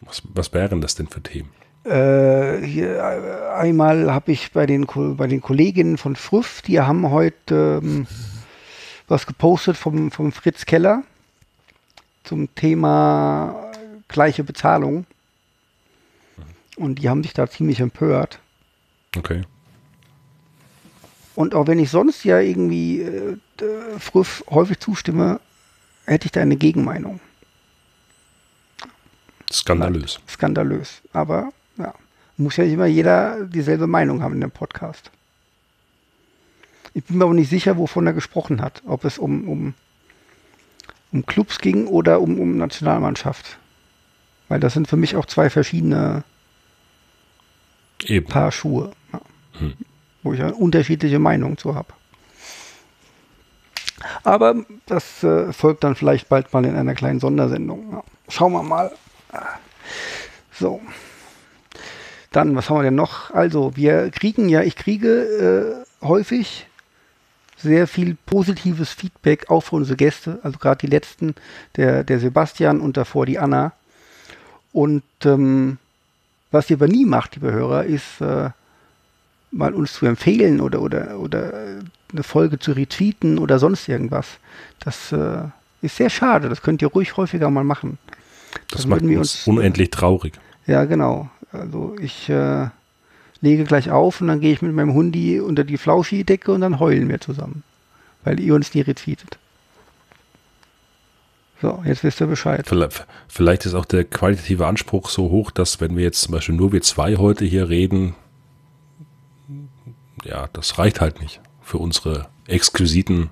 [0.00, 1.50] Was, was wären das denn für Themen?
[1.84, 7.10] Äh, hier, äh, einmal habe ich bei den, bei den Kolleginnen von Früff, die haben
[7.10, 8.06] heute ähm,
[9.08, 11.02] was gepostet vom, vom Fritz Keller
[12.24, 13.72] zum Thema
[14.08, 15.06] gleiche Bezahlung.
[16.76, 18.40] Und die haben sich da ziemlich empört.
[19.16, 19.42] Okay.
[21.34, 23.36] Und auch wenn ich sonst ja irgendwie äh,
[23.98, 25.40] Früff häufig zustimme,
[26.04, 27.20] hätte ich da eine Gegenmeinung.
[29.52, 30.20] Skandalös.
[30.28, 31.02] Skandalös.
[31.12, 31.94] Aber ja,
[32.36, 35.10] muss ja nicht immer jeder dieselbe Meinung haben in dem Podcast.
[36.94, 38.82] Ich bin mir aber nicht sicher, wovon er gesprochen hat.
[38.86, 39.74] Ob es um, um,
[41.12, 43.58] um Clubs ging oder um, um Nationalmannschaft.
[44.48, 46.24] Weil das sind für mich auch zwei verschiedene
[48.04, 48.26] Eben.
[48.26, 48.92] Paar Schuhe.
[49.12, 49.20] Ja.
[49.58, 49.74] Hm.
[50.22, 51.88] Wo ich eine unterschiedliche Meinung zu habe.
[54.22, 54.54] Aber
[54.86, 57.92] das äh, folgt dann vielleicht bald mal in einer kleinen Sondersendung.
[57.92, 58.02] Ja.
[58.28, 58.92] Schauen wir mal.
[60.52, 60.80] So.
[62.32, 63.30] Dann, was haben wir denn noch?
[63.32, 66.66] Also, wir kriegen ja, ich kriege äh, häufig
[67.56, 71.34] sehr viel positives Feedback auch von unsere Gäste, also gerade die letzten,
[71.76, 73.72] der, der Sebastian und davor die Anna.
[74.72, 75.78] Und ähm,
[76.50, 78.50] was ihr aber nie macht, liebe Hörer, ist äh,
[79.50, 81.52] mal uns zu empfehlen oder, oder, oder
[82.12, 84.26] eine Folge zu retweeten oder sonst irgendwas.
[84.78, 85.42] Das äh,
[85.82, 86.48] ist sehr schade.
[86.48, 87.98] Das könnt ihr ruhig häufiger mal machen.
[88.70, 90.34] Das Dann macht wir uns unendlich traurig.
[90.66, 91.30] Ja, genau.
[91.52, 92.68] Also ich äh,
[93.40, 96.78] lege gleich auf und dann gehe ich mit meinem Hundi unter die Flauschi-Decke und dann
[96.78, 97.62] heulen wir zusammen.
[98.24, 99.38] Weil ihr uns nie retweetet.
[101.62, 102.66] So, jetzt wisst ihr Bescheid.
[102.66, 106.54] Vielleicht, vielleicht ist auch der qualitative Anspruch so hoch, dass wenn wir jetzt zum Beispiel
[106.54, 108.14] nur wir zwei heute hier reden,
[110.24, 113.30] ja, das reicht halt nicht für unsere exquisiten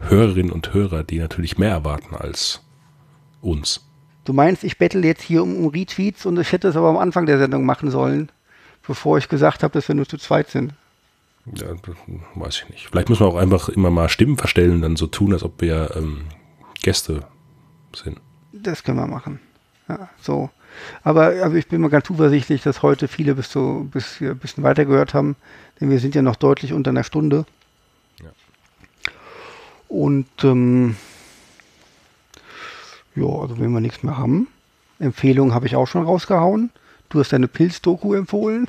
[0.00, 2.62] Hörerinnen und Hörer, die natürlich mehr erwarten als
[3.40, 3.86] uns.
[4.24, 6.96] Du meinst, ich bettel jetzt hier um, um Retweets und ich hätte es aber am
[6.96, 8.30] Anfang der Sendung machen sollen,
[8.86, 10.74] bevor ich gesagt habe, dass wir nur zu zweit sind.
[11.54, 11.66] Ja,
[12.34, 12.88] weiß ich nicht.
[12.88, 15.94] Vielleicht müssen wir auch einfach immer mal Stimmen verstellen, dann so tun, als ob wir
[15.94, 16.24] ähm,
[16.82, 17.26] Gäste
[17.94, 18.18] sind.
[18.52, 19.40] Das können wir machen.
[19.88, 20.48] Ja, so.
[21.02, 24.62] Aber also ich bin mal ganz zuversichtlich, dass heute viele bis so bis ein bisschen
[24.64, 25.36] weiter gehört haben,
[25.80, 27.46] denn wir sind ja noch deutlich unter einer Stunde.
[28.22, 28.30] Ja.
[29.88, 30.96] Und ähm,
[33.16, 34.48] ja, also wenn wir nichts mehr haben,
[34.98, 36.70] Empfehlungen habe ich auch schon rausgehauen.
[37.08, 38.68] Du hast deine Pilz-Doku empfohlen.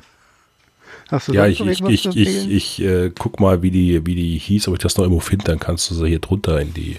[1.10, 4.14] Hast du Ja, ich, ich, ich, zu ich, ich äh, guck mal, wie die, wie
[4.14, 6.74] die hieß, ob ich das noch irgendwo finde, dann kannst du sie hier drunter in
[6.74, 6.96] die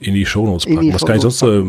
[0.00, 0.80] in die Shownotes packen.
[0.80, 1.66] die Was kann ich sonst, so,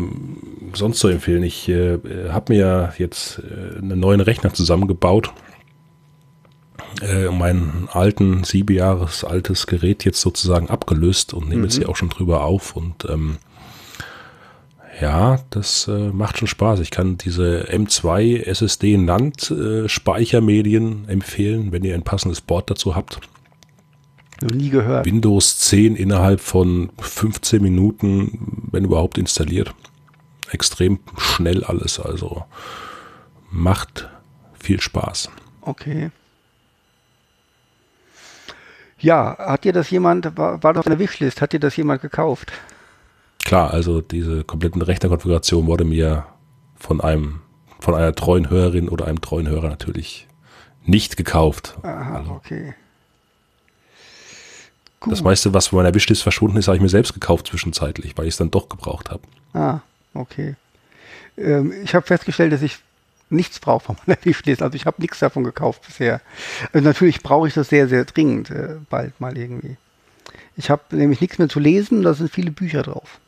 [0.74, 1.42] sonst so empfehlen?
[1.42, 1.98] Ich äh,
[2.30, 5.32] habe mir ja jetzt äh, einen neuen Rechner zusammengebaut,
[7.02, 11.80] äh, mein alten, sieben Jahres altes Gerät jetzt sozusagen abgelöst und nehme jetzt Mhm.
[11.82, 13.36] hier auch schon drüber auf und ähm,
[15.00, 16.80] ja, das äh, macht schon Spaß.
[16.80, 22.96] Ich kann diese M2 SSD NAND äh, Speichermedien empfehlen, wenn ihr ein passendes Board dazu
[22.96, 23.20] habt.
[24.40, 25.06] Noch nie gehört.
[25.06, 29.74] Windows 10 innerhalb von 15 Minuten, wenn überhaupt installiert.
[30.50, 32.44] Extrem schnell alles, also
[33.50, 34.08] macht
[34.58, 35.30] viel Spaß.
[35.62, 36.10] Okay.
[39.00, 42.02] Ja, hat dir das jemand, war, war doch in der Wishlist, hat dir das jemand
[42.02, 42.52] gekauft?
[43.44, 46.26] Klar, also diese kompletten Rechnerkonfiguration wurde mir
[46.76, 47.40] von einem,
[47.80, 50.26] von einer treuen Hörerin oder einem treuen Hörer natürlich
[50.84, 51.78] nicht gekauft.
[51.82, 52.74] Aha, Also, okay.
[55.00, 55.12] Gut.
[55.12, 58.26] Das meiste, was von meiner Wishlist verschwunden ist, habe ich mir selbst gekauft zwischenzeitlich, weil
[58.26, 59.22] ich es dann doch gebraucht habe.
[59.54, 59.80] Ah,
[60.14, 60.56] okay.
[61.36, 62.78] Ähm, ich habe festgestellt, dass ich
[63.30, 64.62] nichts brauche von meiner Wishlist.
[64.62, 66.20] Also ich habe nichts davon gekauft bisher.
[66.72, 69.76] Also natürlich brauche ich das sehr, sehr dringend äh, bald mal irgendwie.
[70.56, 73.18] Ich habe nämlich nichts mehr zu lesen, da sind viele Bücher drauf.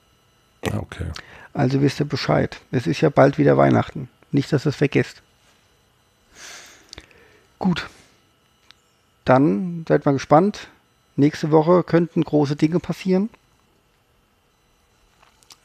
[0.71, 1.07] Ah, okay.
[1.53, 2.61] Also wisst ihr Bescheid.
[2.73, 4.09] Es ist ja bald wieder Weihnachten.
[4.33, 5.23] Nicht, dass ihr es vergesst.
[7.59, 7.89] Gut.
[9.25, 10.69] Dann seid mal gespannt.
[11.21, 13.29] Nächste Woche könnten große Dinge passieren.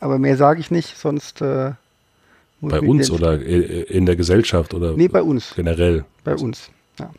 [0.02, 1.42] Aber mehr sage ich nicht, sonst.
[1.42, 1.72] Äh,
[2.60, 5.54] bei uns oder in der Gesellschaft oder nee, bei uns.
[5.56, 6.04] generell?
[6.24, 7.12] Bei uns, ja.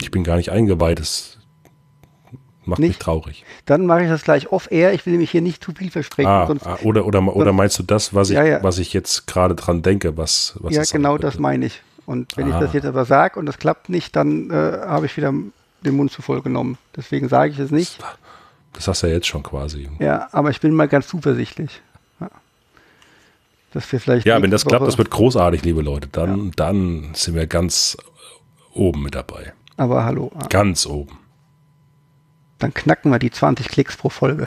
[0.00, 1.38] ich bin gar nicht eingeweiht, das
[2.64, 2.88] macht nicht?
[2.90, 3.44] mich traurig.
[3.66, 6.28] Dann mache ich das gleich off-air, ich will nämlich hier nicht zu viel versprechen.
[6.28, 8.62] Ah, ah, oder, oder, oder meinst du das, was ich, ja, ja.
[8.62, 10.16] Was ich jetzt gerade dran denke?
[10.16, 11.82] Was, was ja, genau das meine ich.
[12.06, 12.54] Und wenn ah.
[12.54, 15.34] ich das jetzt aber sage und das klappt nicht, dann äh, habe ich wieder
[15.84, 16.78] den Mund zu voll genommen.
[16.96, 17.98] Deswegen sage ich es nicht.
[18.72, 19.88] Das hast du ja jetzt schon quasi.
[19.98, 21.82] Ja, aber ich bin mal ganz zuversichtlich.
[22.20, 22.30] Ja.
[23.72, 24.26] Dass wir vielleicht.
[24.26, 26.08] Ja, wenn das klappt, das wird großartig, liebe Leute.
[26.08, 26.50] Dann, ja.
[26.56, 27.96] dann sind wir ganz
[28.72, 29.52] oben mit dabei.
[29.76, 30.30] Aber hallo.
[30.48, 31.18] Ganz oben.
[32.58, 34.46] Dann knacken wir die 20 Klicks pro Folge.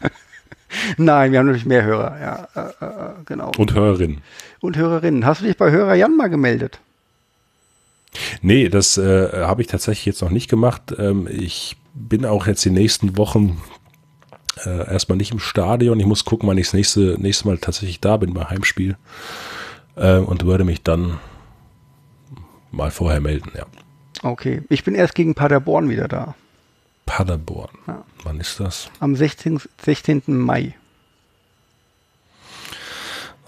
[0.96, 3.50] Nein, wir haben natürlich mehr Hörer, ja, äh, äh, genau.
[3.56, 4.22] Und Hörerinnen.
[4.60, 5.24] Und Hörerinnen.
[5.24, 6.80] Hast du dich bei Hörer Jan mal gemeldet?
[8.42, 10.94] Nee, das äh, habe ich tatsächlich jetzt noch nicht gemacht.
[10.98, 13.60] Ähm, ich bin auch jetzt die nächsten Wochen
[14.64, 16.00] äh, erstmal nicht im Stadion.
[16.00, 18.96] Ich muss gucken, wann ich das nächste, nächste Mal tatsächlich da bin beim Heimspiel.
[19.96, 21.18] Äh, und würde mich dann
[22.70, 23.66] mal vorher melden, ja.
[24.22, 26.34] Okay, ich bin erst gegen Paderborn wieder da.
[27.04, 27.70] Paderborn.
[27.86, 28.04] Ja.
[28.24, 28.90] Wann ist das?
[28.98, 29.60] Am 16.
[29.82, 30.22] 16.
[30.26, 30.74] Mai.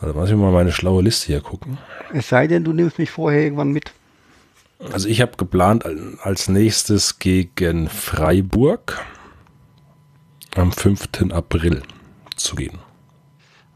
[0.00, 1.78] Also muss ich mal meine schlaue Liste hier gucken.
[2.12, 3.92] Es sei denn, du nimmst mich vorher irgendwann mit.
[4.78, 5.84] Also ich habe geplant
[6.22, 9.04] als nächstes gegen Freiburg
[10.54, 11.32] am 5.
[11.32, 11.82] April
[12.36, 12.78] zu gehen.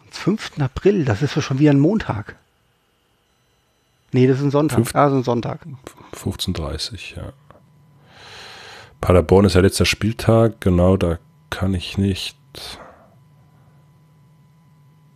[0.00, 0.60] Am 5.
[0.60, 2.36] April, das ist ja schon wieder ein Montag.
[4.12, 4.76] Nee, das ist ein Sonntag.
[4.76, 5.66] 5, ah, so ein Sonntag.
[6.14, 7.32] 15.30 ja.
[9.00, 11.18] Paderborn ist ja letzter Spieltag, genau, da
[11.50, 12.38] kann ich nicht.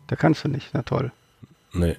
[0.09, 1.13] Da kannst du nicht, na toll.
[1.73, 1.97] Nee.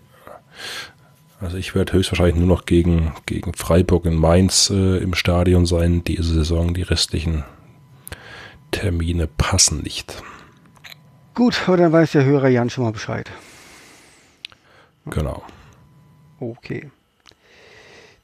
[1.39, 6.03] Also ich werde höchstwahrscheinlich nur noch gegen, gegen Freiburg in Mainz äh, im Stadion sein,
[6.03, 6.73] diese Saison.
[6.73, 7.43] Die restlichen
[8.71, 10.23] Termine passen nicht.
[11.35, 13.29] Gut, aber dann weiß der Hörer Jan schon mal Bescheid.
[15.05, 15.43] Genau.
[16.39, 16.89] Okay.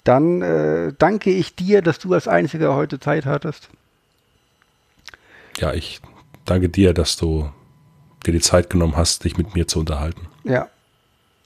[0.04, 3.70] Dann äh, danke ich dir, dass du als Einziger heute Zeit hattest.
[5.58, 6.02] Ja, ich
[6.46, 7.52] danke dir, dass du
[8.26, 10.28] dir die Zeit genommen hast, dich mit mir zu unterhalten.
[10.44, 10.68] Ja,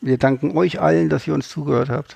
[0.07, 2.15] wir danken euch allen, dass ihr uns zugehört habt.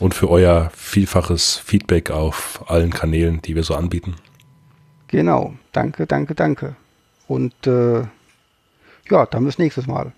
[0.00, 4.16] Und für euer vielfaches Feedback auf allen Kanälen, die wir so anbieten.
[5.08, 6.76] Genau, danke, danke, danke.
[7.26, 8.00] Und äh,
[9.10, 10.12] ja, dann bis nächstes Mal.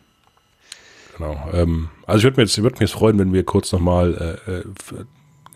[1.16, 1.48] Genau.
[1.52, 4.52] Ähm, also ich würde mir, jetzt, würd mir jetzt freuen, wenn wir kurz nochmal äh,
[4.52, 5.04] äh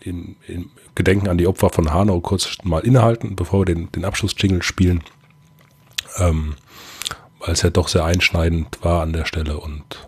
[0.01, 4.05] in, in Gedenken an die Opfer von Hanau kurz mal innehalten, bevor wir den, den
[4.05, 5.03] Abschlussjingle spielen.
[6.19, 6.55] Ähm,
[7.39, 10.07] weil es ja doch sehr einschneidend war an der Stelle und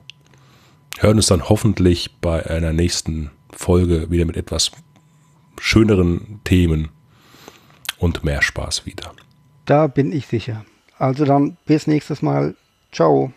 [1.04, 4.72] hören uns dann hoffentlich bei einer nächsten Folge wieder mit etwas
[5.60, 6.90] schöneren Themen
[7.98, 9.14] und mehr Spaß wieder.
[9.66, 10.66] Da bin ich sicher.
[10.98, 12.56] Also dann bis nächstes Mal.
[12.92, 13.32] Ciao.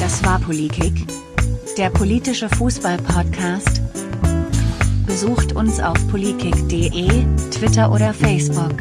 [0.00, 0.92] Das war Politik
[1.78, 3.80] der politische Fußball-Podcast.
[5.06, 8.74] Besucht uns auf politik.de, Twitter oder Facebook.